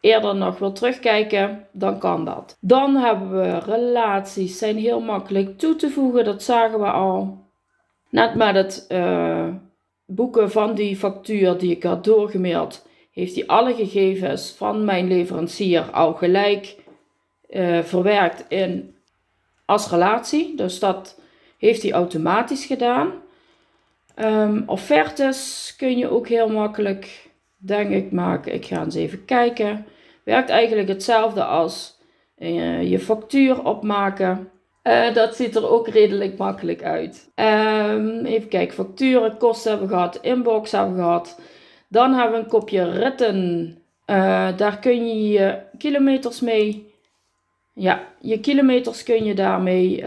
eerder 0.00 0.36
nog 0.36 0.58
wil 0.58 0.72
terugkijken, 0.72 1.66
dan 1.72 1.98
kan 1.98 2.24
dat. 2.24 2.56
Dan 2.60 2.96
hebben 2.96 3.30
we 3.30 3.58
relaties, 3.58 4.58
zijn 4.58 4.76
heel 4.76 5.00
makkelijk 5.00 5.58
toe 5.58 5.76
te 5.76 5.90
voegen, 5.90 6.24
dat 6.24 6.42
zagen 6.42 6.80
we 6.80 6.90
al. 6.90 7.46
Net 8.10 8.34
met 8.34 8.54
het 8.54 8.86
uh, 8.88 9.48
boeken 10.06 10.50
van 10.50 10.74
die 10.74 10.96
factuur 10.96 11.58
die 11.58 11.70
ik 11.70 11.82
had 11.82 12.04
doorgemaild, 12.04 12.86
heeft 13.12 13.34
hij 13.34 13.46
alle 13.46 13.74
gegevens 13.74 14.54
van 14.56 14.84
mijn 14.84 15.08
leverancier 15.08 15.90
al 15.90 16.14
gelijk 16.14 16.76
uh, 17.48 17.82
verwerkt 17.82 18.44
in 18.48 18.96
als 19.64 19.90
relatie. 19.90 20.56
Dus 20.56 20.78
dat 20.78 21.20
heeft 21.58 21.82
hij 21.82 21.92
automatisch 21.92 22.64
gedaan. 22.64 23.12
Um, 24.16 24.62
offertes 24.66 25.74
kun 25.76 25.98
je 25.98 26.10
ook 26.10 26.28
heel 26.28 26.48
makkelijk, 26.48 27.27
denk 27.58 27.90
ik, 27.90 28.12
maken. 28.12 28.54
Ik 28.54 28.66
ga 28.66 28.82
eens 28.84 28.94
even 28.94 29.24
kijken. 29.24 29.86
Werkt 30.24 30.50
eigenlijk 30.50 30.88
hetzelfde 30.88 31.44
als 31.44 31.98
uh, 32.38 32.90
je 32.90 32.98
factuur 32.98 33.64
opmaken. 33.64 34.50
Uh, 34.82 35.14
dat 35.14 35.36
ziet 35.36 35.56
er 35.56 35.70
ook 35.70 35.88
redelijk 35.88 36.38
makkelijk 36.38 36.82
uit. 36.82 37.30
Um, 37.34 38.24
even 38.24 38.48
kijken, 38.48 38.74
facturen, 38.74 39.36
kosten 39.36 39.70
hebben 39.70 39.88
we 39.88 39.94
gehad, 39.94 40.18
inbox 40.22 40.72
hebben 40.72 40.94
we 40.94 41.00
gehad. 41.00 41.40
Dan 41.88 42.14
hebben 42.14 42.38
we 42.38 42.44
een 42.44 42.50
kopje 42.50 42.90
ritten. 42.90 43.68
Uh, 44.06 44.56
daar 44.56 44.78
kun 44.78 45.08
je 45.08 45.28
je 45.28 45.58
kilometers 45.78 46.40
mee. 46.40 46.92
Ja, 47.72 48.06
je 48.20 48.40
kilometers 48.40 49.02
kun 49.02 49.24
je 49.24 49.34
daarmee 49.34 50.04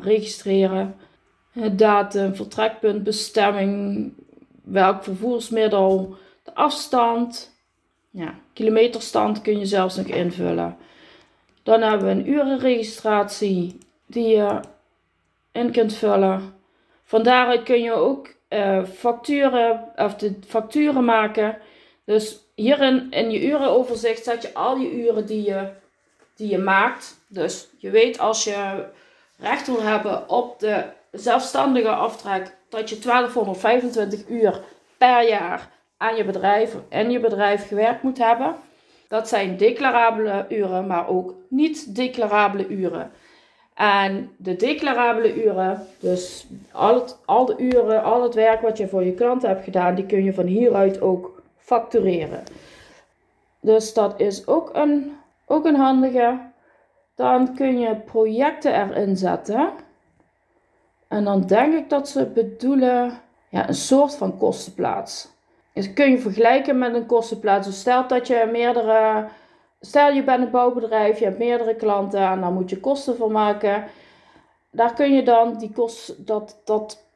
registreren 0.00 0.94
datum, 1.72 2.34
vertrekpunt, 2.34 3.02
bestemming, 3.02 4.12
welk 4.64 5.04
vervoersmiddel, 5.04 6.08
de 6.08 6.16
afstand. 6.54 7.52
Ja, 8.10 8.34
kilometerstand 8.52 9.42
kun 9.42 9.58
je 9.58 9.66
zelfs 9.66 9.96
nog 9.96 10.06
invullen. 10.06 10.76
Dan 11.62 11.82
hebben 11.82 12.06
we 12.06 12.12
een 12.12 12.28
urenregistratie 12.28 13.78
die 14.06 14.28
je 14.28 14.60
in 15.52 15.70
kunt 15.70 15.94
vullen. 15.94 16.54
Van 17.04 17.22
daaruit 17.22 17.62
kun 17.62 17.80
je 17.82 17.92
ook 17.92 18.34
uh, 18.48 18.84
facturen, 18.84 19.92
of 19.96 20.14
de 20.14 20.38
facturen 20.46 21.04
maken. 21.04 21.58
Dus 22.04 22.38
hierin 22.54 23.10
in 23.10 23.30
je 23.30 23.46
urenoverzicht 23.46 24.24
zet 24.24 24.42
je 24.42 24.54
al 24.54 24.76
je 24.76 24.92
uren 24.92 25.26
die 25.26 25.42
je, 25.42 25.68
die 26.36 26.48
je 26.48 26.58
maakt. 26.58 27.24
Dus 27.28 27.68
je 27.78 27.90
weet 27.90 28.18
als 28.18 28.44
je 28.44 28.84
recht 29.38 29.66
wil 29.66 29.82
hebben 29.82 30.28
op 30.28 30.58
de 30.58 30.84
zelfstandige 31.12 31.90
aftrek 31.90 32.56
dat 32.68 32.88
je 32.88 32.98
1225 32.98 34.28
uur 34.28 34.60
per 34.98 35.28
jaar 35.28 35.70
aan 36.04 36.16
je 36.16 36.24
bedrijf 36.24 36.76
en 36.88 37.10
je 37.10 37.20
bedrijf 37.20 37.68
gewerkt 37.68 38.02
moet 38.02 38.18
hebben. 38.18 38.54
Dat 39.08 39.28
zijn 39.28 39.56
declarabele 39.56 40.46
uren, 40.48 40.86
maar 40.86 41.08
ook 41.08 41.34
niet 41.48 41.94
declarabele 41.94 42.68
uren. 42.68 43.10
En 43.74 44.30
de 44.36 44.56
declarabele 44.56 45.44
uren, 45.44 45.86
dus 46.00 46.46
al, 46.72 46.94
het, 46.94 47.18
al 47.24 47.44
de 47.44 47.56
uren, 47.58 48.02
al 48.02 48.22
het 48.22 48.34
werk 48.34 48.60
wat 48.60 48.76
je 48.76 48.88
voor 48.88 49.04
je 49.04 49.14
klanten 49.14 49.48
hebt 49.48 49.64
gedaan, 49.64 49.94
die 49.94 50.06
kun 50.06 50.24
je 50.24 50.34
van 50.34 50.46
hieruit 50.46 51.00
ook 51.00 51.42
factureren. 51.56 52.42
Dus 53.60 53.94
dat 53.94 54.20
is 54.20 54.46
ook 54.46 54.70
een, 54.72 55.16
ook 55.46 55.64
een 55.64 55.76
handige. 55.76 56.38
Dan 57.14 57.54
kun 57.54 57.78
je 57.78 57.94
projecten 57.94 58.74
erin 58.74 59.16
zetten. 59.16 59.70
En 61.08 61.24
dan 61.24 61.46
denk 61.46 61.74
ik 61.74 61.90
dat 61.90 62.08
ze 62.08 62.26
bedoelen 62.26 63.12
ja, 63.48 63.68
een 63.68 63.74
soort 63.74 64.16
van 64.16 64.38
kostenplaats. 64.38 65.33
Dus 65.74 65.92
kun 65.92 66.10
je 66.10 66.18
vergelijken 66.18 66.78
met 66.78 66.94
een 66.94 67.06
kostenplaats. 67.06 67.66
Dus 67.66 67.80
stel 67.80 68.08
dat 68.08 68.26
je 68.26 68.48
meerdere. 68.52 69.28
Stel 69.80 70.12
je 70.12 70.24
bent 70.24 70.44
een 70.44 70.50
bouwbedrijf, 70.50 71.18
je 71.18 71.24
hebt 71.24 71.38
meerdere 71.38 71.74
klanten 71.74 72.20
en 72.20 72.40
dan 72.40 72.54
moet 72.54 72.70
je 72.70 72.80
kosten 72.80 73.16
voor 73.16 73.30
maken. 73.30 73.84
Daar 74.70 74.94
kun 74.94 75.12
je 75.12 75.22
dan 75.22 75.58
die 75.58 75.72
kost, 75.72 76.26
dat, 76.26 76.60
dat 76.64 77.06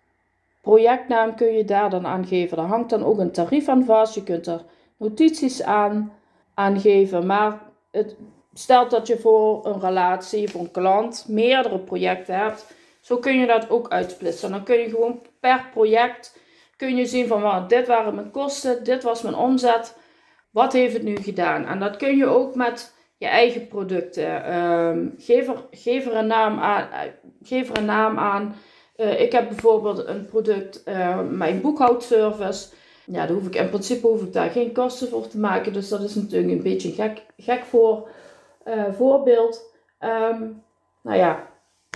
projectnaam 0.62 1.34
kun 1.34 1.52
je 1.52 1.64
daar 1.64 1.90
dan 1.90 2.06
aangeven. 2.06 2.56
Daar 2.56 2.66
hangt 2.66 2.90
dan 2.90 3.04
ook 3.04 3.18
een 3.18 3.32
tarief 3.32 3.68
aan 3.68 3.84
vast. 3.84 4.14
Je 4.14 4.22
kunt 4.22 4.46
er 4.46 4.64
notities 4.96 5.62
aan 5.62 6.12
aangeven. 6.54 7.26
Maar 7.26 7.60
het, 7.90 8.16
stel 8.54 8.88
dat 8.88 9.06
je 9.06 9.18
voor 9.18 9.66
een 9.66 9.80
relatie, 9.80 10.50
voor 10.50 10.60
een 10.60 10.70
klant, 10.70 11.24
meerdere 11.28 11.78
projecten 11.78 12.34
hebt 12.34 12.66
zo 13.08 13.16
kun 13.16 13.38
je 13.38 13.46
dat 13.46 13.70
ook 13.70 13.88
uitsplitsen. 13.88 14.50
Dan 14.50 14.62
kun 14.62 14.78
je 14.78 14.88
gewoon 14.88 15.20
per 15.40 15.68
project 15.72 16.38
kun 16.78 16.96
je 16.96 17.06
zien 17.06 17.26
van 17.26 17.42
wat 17.42 17.68
dit 17.68 17.86
waren 17.86 18.14
mijn 18.14 18.30
kosten, 18.30 18.84
dit 18.84 19.02
was 19.02 19.22
mijn 19.22 19.34
omzet. 19.34 19.96
Wat 20.50 20.72
heeft 20.72 20.92
het 20.92 21.02
nu 21.02 21.16
gedaan? 21.16 21.66
En 21.66 21.78
dat 21.78 21.96
kun 21.96 22.16
je 22.16 22.26
ook 22.26 22.54
met 22.54 22.94
je 23.16 23.26
eigen 23.26 23.68
producten. 23.68 24.56
Um, 24.58 25.14
geef, 25.18 25.48
er, 25.48 25.64
geef, 25.70 26.06
er, 26.06 26.16
een 26.16 26.26
naam 26.26 26.58
aan. 26.58 26.90
Eh, 26.90 27.00
geef 27.42 27.70
er 27.70 27.78
een 27.78 27.84
naam 27.84 28.18
aan. 28.18 28.54
Uh, 28.96 29.20
ik 29.20 29.32
heb 29.32 29.48
bijvoorbeeld 29.48 30.06
een 30.06 30.26
product, 30.26 30.82
uh, 30.84 31.20
mijn 31.30 31.60
boekhoudservice. 31.60 32.68
Ja, 33.04 33.26
daar 33.26 33.36
hoef 33.36 33.46
ik 33.46 33.54
in 33.54 33.68
principe 33.68 34.06
hoef 34.06 34.22
ik 34.22 34.32
daar 34.32 34.50
geen 34.50 34.72
kosten 34.72 35.08
voor 35.08 35.28
te 35.28 35.38
maken. 35.38 35.72
Dus 35.72 35.88
dat 35.88 36.02
is 36.02 36.14
natuurlijk 36.14 36.52
een 36.52 36.62
beetje 36.62 36.92
gek, 36.92 37.26
gek 37.36 37.64
voor, 37.64 38.08
voorbeeld. 38.96 39.74
Um, 40.00 40.62
nou 41.02 41.18
ja, 41.18 41.46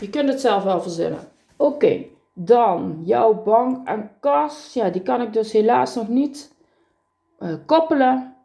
je 0.00 0.10
kunt 0.10 0.28
het 0.28 0.40
zelf 0.40 0.62
wel 0.62 0.82
verzinnen. 0.82 1.18
Oké, 1.56 2.04
dan 2.34 3.00
jouw 3.04 3.42
bank 3.42 3.88
en 3.88 4.10
kas. 4.20 4.74
Ja, 4.74 4.90
die 4.90 5.02
kan 5.02 5.20
ik 5.20 5.32
dus 5.32 5.52
helaas 5.52 5.94
nog 5.94 6.08
niet 6.08 6.54
uh, 7.38 7.54
koppelen. 7.66 8.36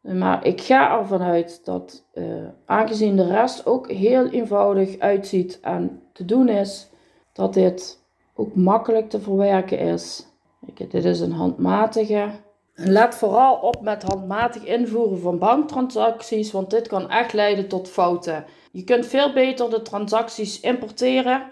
Maar 0.00 0.46
ik 0.46 0.60
ga 0.60 0.98
ervan 0.98 1.22
uit 1.22 1.64
dat, 1.64 2.04
uh, 2.14 2.48
aangezien 2.66 3.16
de 3.16 3.26
rest 3.26 3.66
ook 3.66 3.90
heel 3.90 4.28
eenvoudig 4.28 4.98
uitziet 4.98 5.60
en 5.60 6.02
te 6.12 6.24
doen 6.24 6.48
is, 6.48 6.88
dat 7.32 7.54
dit 7.54 8.02
ook 8.34 8.54
makkelijk 8.54 9.10
te 9.10 9.20
verwerken 9.20 9.78
is. 9.78 10.26
Kijk, 10.74 10.90
dit 10.90 11.04
is 11.04 11.20
een 11.20 11.32
handmatige. 11.32 12.30
let 12.74 13.14
vooral 13.14 13.54
op 13.54 13.80
met 13.80 14.02
handmatig 14.02 14.64
invoeren 14.64 15.20
van 15.20 15.38
banktransacties, 15.38 16.52
want 16.52 16.70
dit 16.70 16.88
kan 16.88 17.10
echt 17.10 17.32
leiden 17.32 17.68
tot 17.68 17.88
fouten. 17.88 18.44
Je 18.72 18.84
kunt 18.84 19.06
veel 19.06 19.32
beter 19.32 19.70
de 19.70 19.82
transacties 19.82 20.60
importeren 20.60 21.42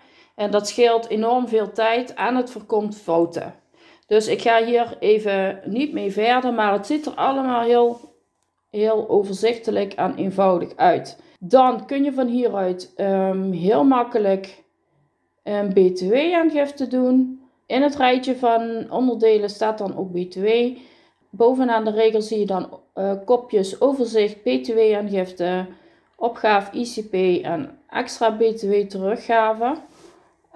en 0.41 0.51
dat 0.51 0.69
scheelt 0.69 1.09
enorm 1.09 1.49
veel 1.49 1.73
tijd 1.73 2.15
en 2.15 2.37
het 2.37 2.51
voorkomt 2.51 2.97
fouten. 2.97 3.55
Dus 4.07 4.29
ik 4.29 4.43
ga 4.43 4.65
hier 4.65 4.97
even 5.01 5.61
niet 5.65 5.93
mee 5.93 6.13
verder, 6.13 6.55
maar 6.55 6.73
het 6.73 6.87
ziet 6.87 7.07
er 7.07 7.15
allemaal 7.15 7.63
heel, 7.63 8.01
heel 8.71 9.09
overzichtelijk 9.09 9.93
en 9.93 10.15
eenvoudig 10.15 10.77
uit. 10.77 11.23
Dan 11.39 11.87
kun 11.87 12.05
je 12.05 12.13
van 12.13 12.27
hieruit 12.27 12.93
um, 12.97 13.53
heel 13.53 13.85
makkelijk 13.85 14.63
een 15.43 15.69
BTW-aangifte 15.69 16.87
doen. 16.87 17.41
In 17.67 17.83
het 17.83 17.97
rijtje 17.97 18.37
van 18.37 18.91
onderdelen 18.91 19.51
staat 19.51 19.79
dan 19.79 19.97
ook 19.97 20.13
BTW. 20.13 20.49
Bovenaan 21.31 21.85
de 21.85 21.91
regel 21.91 22.23
zie 22.23 22.39
je 22.39 22.47
dan 22.47 22.81
uh, 22.95 23.13
kopjes 23.25 23.81
overzicht, 23.81 24.43
BTW-aangifte, 24.43 25.67
opgave 26.17 26.79
ICP 26.79 27.45
en 27.45 27.79
extra 27.89 28.37
BTW 28.37 28.73
teruggave. 28.73 29.75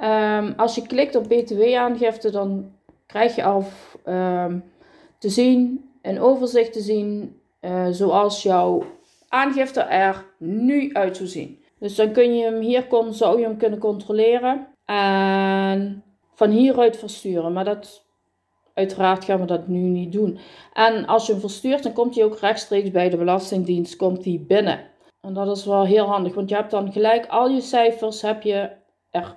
Um, 0.03 0.55
als 0.57 0.75
je 0.75 0.87
klikt 0.87 1.17
op 1.17 1.29
BTW-aangifte, 1.29 2.31
dan 2.31 2.73
krijg 3.07 3.37
je 3.37 3.45
al 3.45 3.65
um, 4.07 4.65
te 5.19 5.29
zien, 5.29 5.91
een 6.03 6.21
overzicht 6.21 6.73
te 6.73 6.81
zien, 6.81 7.41
uh, 7.61 7.87
zoals 7.91 8.43
jouw 8.43 8.85
aangifte 9.29 9.81
er 9.81 10.25
nu 10.39 10.93
uit 10.93 11.17
zou 11.17 11.29
zien. 11.29 11.63
Dus 11.79 11.95
dan 11.95 12.13
kun 12.13 12.37
je 12.37 12.45
hem 12.45 12.61
hier 12.61 12.87
kon, 12.87 13.15
zou 13.15 13.39
je 13.39 13.45
hem 13.45 13.57
kunnen 13.57 13.79
controleren 13.79 14.67
en 14.85 16.03
van 16.35 16.51
hieruit 16.51 16.97
versturen. 16.97 17.53
Maar 17.53 17.65
dat, 17.65 18.05
uiteraard 18.75 19.25
gaan 19.25 19.41
we 19.41 19.47
dat 19.47 19.69
nu 19.69 19.79
niet 19.79 20.13
doen. 20.13 20.39
En 20.73 21.07
als 21.07 21.27
je 21.27 21.33
hem 21.33 21.41
verstuurt, 21.41 21.83
dan 21.83 21.93
komt 21.93 22.15
hij 22.15 22.25
ook 22.25 22.39
rechtstreeks 22.39 22.91
bij 22.91 23.11
de 23.11 23.17
Belastingdienst 23.17 23.97
komt 23.97 24.25
hij 24.25 24.45
binnen. 24.47 24.81
En 25.21 25.35
dat 25.35 25.57
is 25.57 25.65
wel 25.65 25.85
heel 25.85 26.07
handig, 26.07 26.35
want 26.35 26.49
je 26.49 26.55
hebt 26.55 26.71
dan 26.71 26.93
gelijk 26.93 27.27
al 27.27 27.49
je 27.49 27.61
cijfers 27.61 28.23
heb 28.23 28.43
je 28.43 28.71
er 29.11 29.37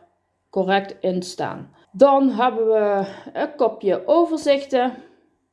correct 0.50 0.96
in 1.00 1.24
staan. 1.24 1.76
Dan 1.92 2.30
hebben 2.30 2.68
we 2.68 3.08
een 3.34 3.56
kopje 3.56 4.08
overzichten. 4.08 4.94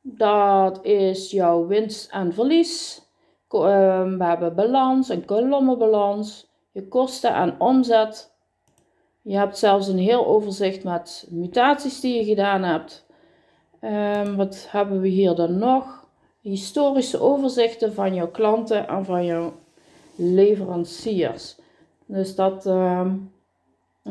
Dat 0.01 0.85
is 0.85 1.31
jouw 1.31 1.67
winst 1.67 2.11
en 2.11 2.33
verlies. 2.33 3.03
Ehm, 3.49 4.17
we 4.17 4.23
hebben 4.23 4.55
balans, 4.55 5.09
een 5.09 5.25
kolommenbalans, 5.25 6.51
je 6.71 6.87
kosten 6.87 7.33
en 7.33 7.59
omzet. 7.59 8.33
Je 9.21 9.37
hebt 9.37 9.57
zelfs 9.57 9.87
een 9.87 9.97
heel 9.97 10.25
overzicht 10.25 10.83
met 10.83 11.27
mutaties 11.29 11.99
die 11.99 12.15
je 12.15 12.23
gedaan 12.23 12.63
hebt. 12.63 13.05
Um, 13.81 14.35
wat 14.35 14.67
hebben 14.69 15.01
we 15.01 15.07
hier 15.07 15.35
dan 15.35 15.57
nog? 15.57 16.07
Historische 16.41 17.19
overzichten 17.19 17.93
van 17.93 18.13
jouw 18.13 18.31
klanten 18.31 18.87
en 18.87 19.05
van 19.05 19.25
jouw 19.25 19.53
leveranciers. 20.15 21.55
Dus 22.05 22.35
dat 22.35 22.65
um, 22.65 23.31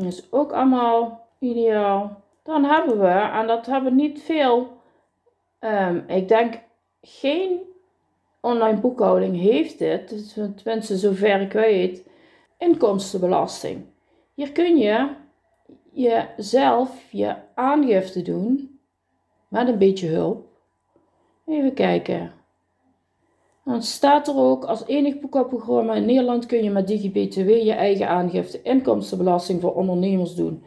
is 0.03 0.33
ook 0.33 0.53
allemaal 0.53 1.27
ideaal. 1.39 2.23
Dan 2.43 2.65
hebben 2.65 3.01
we, 3.01 3.09
en 3.09 3.47
dat 3.47 3.67
hebben 3.67 3.95
niet 3.95 4.23
veel, 4.23 4.77
um, 5.61 6.05
ik 6.07 6.29
denk 6.29 6.61
geen 7.03 7.61
online 8.41 8.81
boekhouding 8.81 9.41
heeft 9.41 9.79
dit, 9.79 10.09
dus 10.09 10.33
tenminste 10.33 10.97
zover 10.97 11.41
ik 11.41 11.53
weet, 11.53 12.09
inkomstenbelasting. 12.59 13.85
Hier 14.35 14.53
kun 14.53 14.77
je 14.77 15.09
jezelf 15.93 17.11
je 17.11 17.35
aangifte 17.55 18.23
doen 18.23 18.79
met 19.49 19.69
een 19.69 19.79
beetje 19.79 20.09
hulp. 20.09 20.47
Even 21.47 21.75
kijken. 21.75 22.33
Dan 23.65 23.83
staat 23.83 24.29
er 24.29 24.37
ook, 24.37 24.65
als 24.65 24.87
enig 24.87 25.21
boekhoudprogramma 25.21 25.95
in 25.95 26.05
Nederland 26.05 26.47
kun 26.47 26.63
je 26.63 26.71
met 26.71 26.87
DigiBTW 26.87 27.49
je 27.49 27.73
eigen 27.73 28.09
aangifte 28.09 28.63
inkomstenbelasting 28.63 29.61
voor 29.61 29.75
ondernemers 29.75 30.35
doen. 30.35 30.65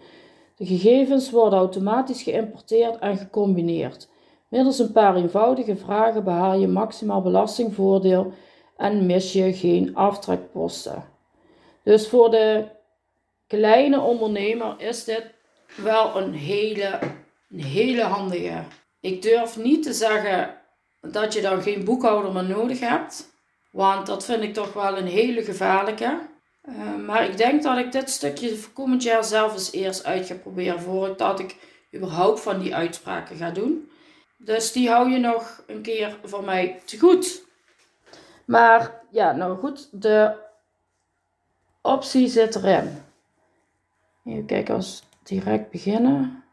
De 0.55 0.65
gegevens 0.65 1.31
worden 1.31 1.59
automatisch 1.59 2.23
geïmporteerd 2.23 2.99
en 2.99 3.17
gecombineerd. 3.17 4.09
Middels 4.47 4.79
een 4.79 4.91
paar 4.91 5.15
eenvoudige 5.15 5.75
vragen 5.75 6.23
behaal 6.23 6.59
je 6.59 6.67
maximaal 6.67 7.21
belastingvoordeel 7.21 8.33
en 8.77 9.05
mis 9.05 9.33
je 9.33 9.53
geen 9.53 9.95
aftrekposten. 9.95 11.03
Dus 11.83 12.07
voor 12.07 12.31
de 12.31 12.65
kleine 13.47 13.99
ondernemer 13.99 14.75
is 14.77 15.03
dit 15.03 15.25
wel 15.75 16.17
een 16.17 16.33
hele, 16.33 16.99
een 17.49 17.63
hele 17.63 18.01
handige. 18.01 18.63
Ik 18.99 19.21
durf 19.21 19.57
niet 19.57 19.83
te 19.83 19.93
zeggen 19.93 20.56
dat 21.01 21.33
je 21.33 21.41
dan 21.41 21.61
geen 21.61 21.83
boekhouder 21.83 22.31
meer 22.31 22.43
nodig 22.43 22.79
hebt, 22.79 23.31
want 23.71 24.05
dat 24.05 24.25
vind 24.25 24.43
ik 24.43 24.53
toch 24.53 24.73
wel 24.73 24.97
een 24.97 25.07
hele 25.07 25.43
gevaarlijke. 25.43 26.19
Uh, 26.69 26.95
maar 27.05 27.25
ik 27.25 27.37
denk 27.37 27.63
dat 27.63 27.77
ik 27.77 27.91
dit 27.91 28.09
stukje 28.09 28.57
komend 28.73 29.03
jaar 29.03 29.23
zelf 29.23 29.53
eens 29.53 29.71
eerst 29.71 30.05
uit 30.05 30.25
ga 30.25 30.35
proberen 30.35 30.81
voordat 30.81 31.39
ik 31.39 31.55
überhaupt 31.95 32.39
van 32.39 32.59
die 32.59 32.75
uitspraken 32.75 33.35
ga 33.35 33.51
doen. 33.51 33.89
Dus 34.37 34.71
die 34.71 34.89
hou 34.89 35.09
je 35.09 35.17
nog 35.17 35.63
een 35.67 35.81
keer 35.81 36.17
voor 36.23 36.43
mij 36.43 36.81
te 36.85 36.99
goed. 36.99 37.45
Maar 38.45 39.01
ja, 39.11 39.31
nou 39.31 39.57
goed, 39.57 39.89
de 39.91 40.35
optie 41.81 42.27
zit 42.27 42.55
erin. 42.55 43.03
Even 44.25 44.45
kijken, 44.45 44.75
als 44.75 45.03
direct 45.23 45.71
beginnen. 45.71 46.43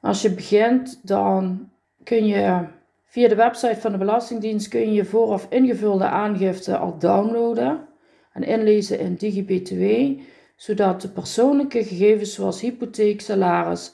Als 0.00 0.22
je 0.22 0.30
begint, 0.30 1.00
dan 1.02 1.70
kun 2.04 2.26
je 2.26 2.66
via 3.12 3.28
de 3.28 3.34
website 3.34 3.80
van 3.80 3.92
de 3.92 3.98
Belastingdienst 3.98 4.68
kun 4.68 4.80
je 4.80 4.92
je 4.92 5.04
vooraf 5.04 5.46
ingevulde 5.50 6.04
aangifte 6.04 6.76
al 6.76 6.98
downloaden 6.98 7.88
en 8.32 8.42
inlezen 8.42 8.98
in 8.98 9.14
DigiBTW, 9.14 10.20
zodat 10.56 11.00
de 11.00 11.08
persoonlijke 11.08 11.84
gegevens 11.84 12.34
zoals 12.34 12.60
hypotheek, 12.60 13.20
salaris, 13.20 13.92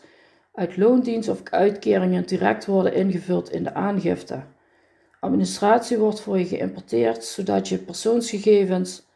uit 0.54 0.76
loondienst 0.76 1.28
of 1.28 1.42
uitkeringen 1.44 2.26
direct 2.26 2.66
worden 2.66 2.94
ingevuld 2.94 3.50
in 3.50 3.62
de 3.62 3.74
aangifte. 3.74 4.42
Administratie 5.20 5.98
wordt 5.98 6.20
voor 6.20 6.38
je 6.38 6.46
geïmporteerd, 6.46 7.24
zodat 7.24 7.68
je 7.68 7.78
persoonsgegevens, 7.78 9.06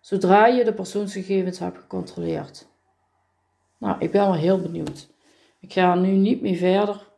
zodra 0.00 0.46
je 0.46 0.64
de 0.64 0.72
persoonsgegevens 0.72 1.58
hebt 1.58 1.78
gecontroleerd. 1.78 2.66
Nou, 3.78 3.96
ik 3.98 4.10
ben 4.10 4.20
wel 4.20 4.34
heel 4.34 4.60
benieuwd. 4.60 5.08
Ik 5.60 5.72
ga 5.72 5.94
nu 5.94 6.10
niet 6.10 6.40
meer 6.40 6.56
verder, 6.56 7.09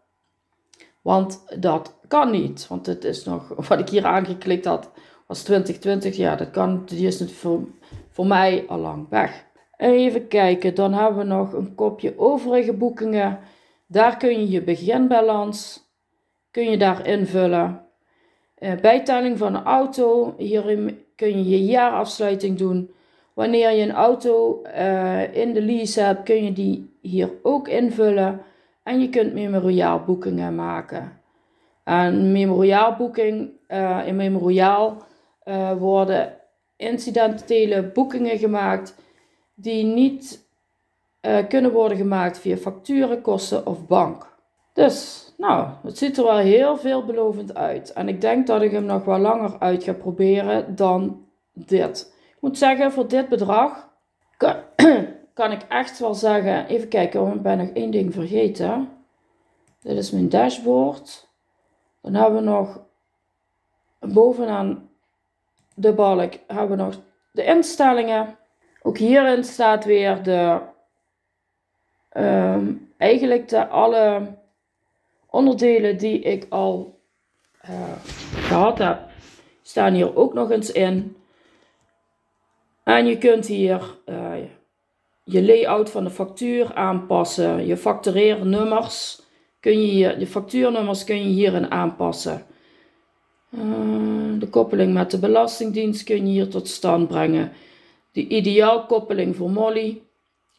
want 1.02 1.44
dat 1.58 1.98
kan 2.08 2.30
niet. 2.30 2.66
Want 2.68 2.86
het 2.86 3.04
is 3.04 3.24
nog, 3.24 3.48
wat 3.68 3.80
ik 3.80 3.88
hier 3.88 4.04
aangeklikt 4.04 4.64
had, 4.64 4.90
was 5.26 5.42
2020. 5.42 6.16
Ja, 6.16 6.36
dat 6.36 6.50
kan, 6.50 6.82
die 6.84 7.06
is 7.06 7.18
natuurlijk 7.18 7.38
voor, 7.38 7.68
voor 8.10 8.26
mij 8.26 8.64
al 8.68 8.78
lang 8.78 9.08
weg. 9.08 9.44
Even 9.76 10.28
kijken, 10.28 10.74
dan 10.74 10.92
hebben 10.92 11.18
we 11.18 11.24
nog 11.24 11.52
een 11.52 11.74
kopje 11.74 12.18
overige 12.18 12.72
boekingen. 12.72 13.38
Daar 13.86 14.16
kun 14.16 14.30
je 14.30 14.50
je 14.50 14.62
beginbalans 14.62 15.90
kun 16.52 16.70
je 16.70 16.76
daar 16.76 17.06
invullen. 17.06 17.80
Uh, 18.58 18.72
bijtelling 18.80 19.38
van 19.38 19.54
een 19.54 19.64
auto. 19.64 20.34
Hierin 20.38 21.04
kun 21.16 21.28
je 21.28 21.48
je 21.48 21.64
jaarafsluiting 21.64 22.58
doen. 22.58 22.90
Wanneer 23.34 23.70
je 23.70 23.82
een 23.82 23.92
auto 23.92 24.62
uh, 24.76 25.36
in 25.36 25.52
de 25.52 25.62
lease 25.62 26.00
hebt, 26.00 26.22
kun 26.22 26.44
je 26.44 26.52
die 26.52 26.96
hier 27.00 27.30
ook 27.42 27.68
invullen. 27.68 28.40
En 28.83 29.01
je 29.01 29.09
kunt 29.09 29.33
memoriaal 29.33 30.05
boekingen 30.05 30.55
maken. 30.55 31.21
En 31.85 32.33
memoriaalboeking, 32.33 33.51
uh, 33.68 34.07
in 34.07 34.16
memoriaal 34.16 34.97
worden 35.79 36.38
incidentele 36.77 37.83
boekingen 37.83 38.38
gemaakt 38.38 38.95
die 39.55 39.85
niet 39.85 40.49
uh, 41.23 41.49
kunnen 41.49 41.73
worden 41.73 41.97
gemaakt 41.97 42.38
via 42.38 42.57
facturen, 42.57 43.21
kosten 43.21 43.66
of 43.66 43.87
bank. 43.87 44.31
Dus, 44.73 45.27
nou, 45.37 45.68
het 45.83 45.99
ziet 45.99 46.18
er 46.18 46.25
wel 46.25 46.37
heel 46.37 46.77
veelbelovend 46.77 47.55
uit. 47.55 47.92
En 47.92 48.09
ik 48.09 48.21
denk 48.21 48.47
dat 48.47 48.62
ik 48.62 48.71
hem 48.71 48.85
nog 48.85 49.05
wel 49.05 49.18
langer 49.18 49.59
uit 49.59 49.85
ga 49.85 49.92
proberen 49.92 50.75
dan 50.75 51.27
dit. 51.53 52.14
Ik 52.29 52.40
moet 52.40 52.59
zeggen, 52.59 52.92
voor 52.92 53.09
dit 53.09 53.29
bedrag 53.29 53.90
kan 55.33 55.53
ik 55.53 55.62
echt 55.68 55.99
wel 55.99 56.14
zeggen. 56.14 56.66
Even 56.66 56.88
kijken, 56.88 57.21
want 57.21 57.35
ik 57.35 57.42
ben 57.42 57.59
nog 57.59 57.68
één 57.68 57.90
ding 57.90 58.12
vergeten. 58.12 58.88
Dit 59.81 59.97
is 59.97 60.11
mijn 60.11 60.29
dashboard. 60.29 61.29
Dan 62.01 62.14
hebben 62.14 62.38
we 62.38 62.51
nog 62.51 62.81
bovenaan 64.01 64.90
de 65.75 65.92
balk 65.92 66.33
hebben 66.47 66.77
we 66.77 66.83
nog 66.83 67.01
de 67.31 67.45
instellingen. 67.45 68.38
Ook 68.83 68.99
hierin 68.99 69.45
staat 69.45 69.85
weer 69.85 70.23
de 70.23 70.61
Ehm, 72.12 72.75
eigenlijk 72.97 73.49
de 73.49 73.66
alle 73.66 74.35
onderdelen 75.31 75.99
die 75.99 76.21
ik 76.21 76.47
al 76.49 77.01
uh, 77.71 77.92
gehad 78.35 78.79
heb, 78.79 78.99
staan 79.62 79.95
hier 79.95 80.16
ook 80.16 80.35
nog 80.35 80.51
eens 80.51 80.73
in. 80.73 81.16
En 82.83 83.07
je 83.07 83.18
kunt 83.18 83.47
hier 83.47 83.97
uh, 84.07 84.33
je 85.24 85.42
layout 85.42 85.90
van 85.90 86.04
de 86.04 86.11
factuur 86.11 86.74
aanpassen. 86.74 87.66
Je 87.66 87.76
factureernummers 87.76 89.22
kun 89.61 89.80
je 89.80 89.90
hier, 89.90 90.18
de 90.18 90.26
factuurnummers 90.26 91.04
kun 91.04 91.16
je 91.16 91.28
hierin 91.28 91.70
aanpassen. 91.70 92.46
Uh, 93.50 94.40
de 94.40 94.48
koppeling 94.50 94.92
met 94.92 95.11
de 95.11 95.18
Belastingdienst 95.18 96.04
kun 96.04 96.16
je 96.16 96.32
hier 96.32 96.48
tot 96.48 96.68
stand 96.68 97.08
brengen. 97.08 97.52
De 98.12 98.26
ideaalkoppeling 98.26 99.37
voor 99.37 99.50
Molly 99.50 100.02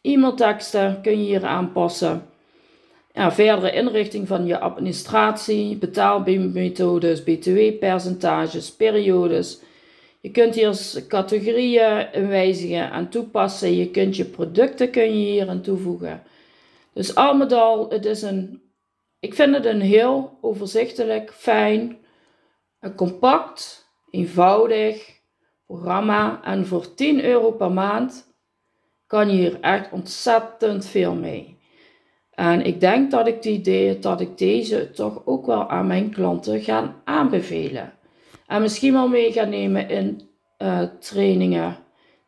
E-mailteksten 0.04 1.02
kun 1.02 1.12
je 1.12 1.26
hier 1.26 1.46
aanpassen. 1.46 2.26
Ja, 3.14 3.32
verdere 3.32 3.72
inrichting 3.72 4.28
van 4.28 4.46
je 4.46 4.60
administratie, 4.60 5.78
betaalmethodes, 5.78 7.24
btw-percentages, 7.24 8.72
periodes. 8.72 9.62
Je 10.24 10.32
kunt 10.32 10.56
hier 10.56 11.04
categorieën 11.08 12.28
wijzigen 12.28 12.92
en 12.92 13.10
toepassen. 13.10 13.76
Je 13.76 13.92
kunt 13.92 14.16
je 14.16 14.26
producten 14.26 14.90
kun 14.90 15.04
je 15.04 15.32
hier 15.32 15.50
aan 15.50 15.62
toevoegen. 15.62 16.24
Dus 16.94 17.16
al 17.16 17.34
met 17.36 17.52
al, 17.52 17.90
het 17.90 18.06
is 18.06 18.22
een, 18.22 18.62
ik 19.20 19.34
vind 19.34 19.56
het 19.56 19.66
een 19.66 19.82
heel 19.82 20.38
overzichtelijk, 20.42 21.34
fijn, 21.34 21.98
compact, 22.96 23.90
eenvoudig 24.10 25.22
programma. 25.66 26.44
En 26.44 26.66
voor 26.66 26.94
10 26.94 27.24
euro 27.24 27.52
per 27.52 27.72
maand 27.72 28.34
kan 29.08 29.30
je 29.30 29.36
hier 29.36 29.60
echt 29.62 29.92
ontzettend 29.92 30.86
veel 30.86 31.16
mee. 31.16 31.58
En 32.32 32.66
ik 32.66 32.80
denk 32.80 33.12
dat 33.12 33.28
ik, 33.28 33.42
die 33.42 34.00
dat 34.00 34.22
ik 34.22 34.38
deze 34.38 34.92
toch 34.92 35.26
ook 35.26 35.46
wel 35.46 35.70
aan 35.70 35.88
mijn 35.88 36.10
klanten 36.12 36.62
ga 36.62 37.02
aanbevelen. 37.04 37.94
En 38.48 38.62
misschien 38.62 38.94
wel 38.94 39.08
mee 39.08 39.32
ga 39.32 39.44
nemen 39.44 39.90
in 39.90 40.30
uh, 40.58 40.82
trainingen 41.00 41.78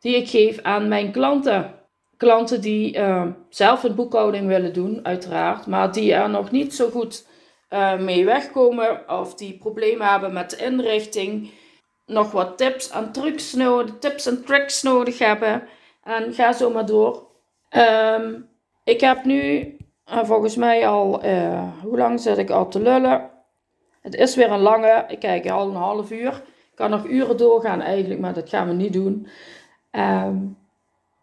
die 0.00 0.16
ik 0.16 0.28
geef 0.28 0.62
aan 0.62 0.88
mijn 0.88 1.12
klanten. 1.12 1.74
Klanten 2.16 2.60
die 2.60 2.96
uh, 2.96 3.26
zelf 3.48 3.82
een 3.82 3.94
boekhouding 3.94 4.46
willen 4.46 4.72
doen, 4.72 5.00
uiteraard, 5.02 5.66
maar 5.66 5.92
die 5.92 6.14
er 6.14 6.30
nog 6.30 6.50
niet 6.50 6.74
zo 6.74 6.90
goed 6.90 7.26
uh, 7.70 7.98
mee 7.98 8.24
wegkomen 8.24 9.08
of 9.08 9.34
die 9.34 9.58
problemen 9.58 10.06
hebben 10.06 10.32
met 10.32 10.50
de 10.50 10.56
inrichting, 10.56 11.50
nog 12.06 12.30
wat 12.30 12.58
tips 12.58 12.90
en 12.90 13.12
trucs 13.12 13.52
nodig, 13.52 13.94
tips 13.98 14.26
en 14.26 14.44
tricks 14.44 14.82
nodig 14.82 15.18
hebben. 15.18 15.62
En 16.02 16.32
ga 16.32 16.52
zo 16.52 16.70
maar 16.70 16.86
door. 16.86 17.26
Ehm, 17.68 18.40
ik 18.84 19.00
heb 19.00 19.24
nu 19.24 19.76
volgens 20.04 20.56
mij 20.56 20.88
al, 20.88 21.20
hoe 21.82 21.98
lang 21.98 22.20
zit 22.20 22.38
ik 22.38 22.50
al 22.50 22.68
te 22.68 22.80
lullen? 22.80 23.35
Het 24.06 24.14
is 24.14 24.34
weer 24.34 24.50
een 24.50 24.60
lange, 24.60 25.04
ik 25.08 25.18
kijk 25.18 25.50
al 25.50 25.68
een 25.68 25.74
half 25.74 26.10
uur. 26.10 26.42
kan 26.74 26.90
nog 26.90 27.06
uren 27.06 27.36
doorgaan 27.36 27.80
eigenlijk, 27.80 28.20
maar 28.20 28.34
dat 28.34 28.48
gaan 28.48 28.68
we 28.68 28.74
niet 28.74 28.92
doen. 28.92 29.26
Ehm, 29.90 30.36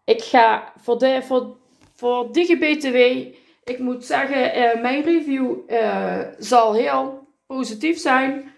ik 0.04 0.22
ga 0.22 0.72
voor, 0.80 0.98
de, 0.98 1.22
voor, 1.22 1.56
voor 1.94 2.32
DigiBTW, 2.32 2.96
ik 3.64 3.78
moet 3.78 4.04
zeggen, 4.04 4.58
uh, 4.58 4.82
mijn 4.82 5.02
review 5.02 5.54
uh, 5.68 6.18
zal 6.38 6.74
heel 6.74 7.26
positief 7.46 7.98
zijn. 7.98 8.52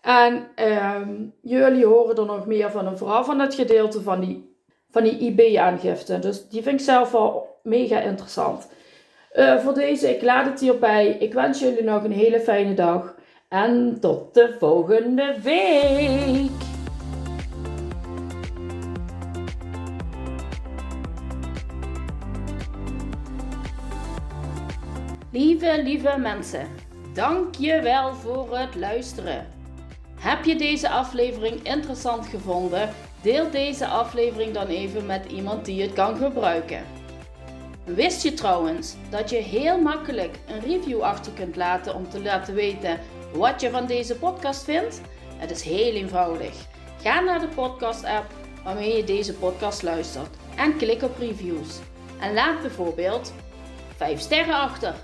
En 0.00 0.48
ehm, 0.54 1.14
jullie 1.40 1.86
horen 1.86 2.16
er 2.16 2.26
nog 2.26 2.46
meer 2.46 2.70
van, 2.70 2.98
vooral 2.98 3.24
van 3.24 3.38
het 3.38 3.54
gedeelte 3.54 4.02
van 4.02 4.20
die, 4.20 4.56
van 4.90 5.02
die 5.02 5.18
IB-aangifte. 5.18 6.18
Dus 6.18 6.48
die 6.48 6.62
vind 6.62 6.80
ik 6.80 6.86
zelf 6.86 7.10
wel 7.10 7.58
mega 7.62 8.00
interessant. 8.00 8.68
Uh, 9.34 9.58
voor 9.58 9.74
deze, 9.74 10.14
ik 10.14 10.22
laat 10.22 10.46
het 10.46 10.60
hierbij. 10.60 11.06
Ik 11.06 11.32
wens 11.32 11.60
jullie 11.60 11.84
nog 11.84 12.04
een 12.04 12.12
hele 12.12 12.40
fijne 12.40 12.74
dag. 12.74 13.18
En 13.50 14.00
tot 14.00 14.34
de 14.34 14.56
volgende 14.58 15.36
week. 15.42 16.50
Lieve, 25.30 25.82
lieve 25.82 26.18
mensen, 26.18 26.68
dank 27.14 27.54
je 27.54 27.80
wel 27.82 28.14
voor 28.14 28.58
het 28.58 28.74
luisteren. 28.74 29.46
Heb 30.20 30.44
je 30.44 30.56
deze 30.56 30.88
aflevering 30.88 31.62
interessant 31.62 32.26
gevonden? 32.26 32.88
Deel 33.22 33.50
deze 33.50 33.86
aflevering 33.86 34.54
dan 34.54 34.66
even 34.66 35.06
met 35.06 35.26
iemand 35.32 35.64
die 35.64 35.82
het 35.82 35.92
kan 35.92 36.16
gebruiken. 36.16 36.84
Wist 37.84 38.22
je 38.22 38.34
trouwens 38.34 38.96
dat 39.08 39.30
je 39.30 39.36
heel 39.36 39.80
makkelijk 39.80 40.38
een 40.46 40.60
review 40.60 41.00
achter 41.00 41.32
kunt 41.32 41.56
laten 41.56 41.94
om 41.94 42.08
te 42.08 42.22
laten 42.22 42.54
weten 42.54 42.98
wat 43.32 43.60
je 43.60 43.70
van 43.70 43.86
deze 43.86 44.16
podcast 44.16 44.64
vindt? 44.64 45.00
Het 45.36 45.50
is 45.50 45.62
heel 45.62 45.92
eenvoudig. 45.92 46.54
Ga 47.02 47.20
naar 47.20 47.40
de 47.40 47.48
podcast-app 47.48 48.32
waarmee 48.64 48.96
je 48.96 49.04
deze 49.04 49.34
podcast 49.34 49.82
luistert 49.82 50.36
en 50.56 50.76
klik 50.76 51.02
op 51.02 51.18
reviews. 51.18 51.78
En 52.20 52.34
laat 52.34 52.60
bijvoorbeeld 52.60 53.32
5 53.96 54.20
sterren 54.20 54.54
achter 54.54 54.94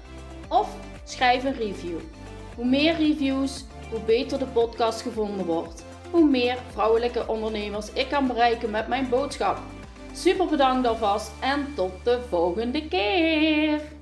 of 0.49 0.69
schrijf 1.05 1.45
een 1.45 1.57
review. 1.57 1.99
Hoe 2.55 2.67
meer 2.67 2.97
reviews, 2.97 3.65
hoe 3.91 4.01
beter 4.01 4.39
de 4.39 4.47
podcast 4.47 5.01
gevonden 5.01 5.47
wordt. 5.47 5.85
Hoe 6.11 6.29
meer 6.29 6.59
vrouwelijke 6.73 7.29
ondernemers 7.29 7.93
ik 7.93 8.09
kan 8.09 8.27
bereiken 8.27 8.71
met 8.71 8.89
mijn 8.89 9.09
boodschap. 9.09 9.59
Super 10.13 10.47
bedankt 10.47 10.87
alvast 10.87 11.33
en 11.41 11.73
tot 11.75 11.93
de 12.05 12.21
volgende 12.29 12.89
keer! 12.89 13.96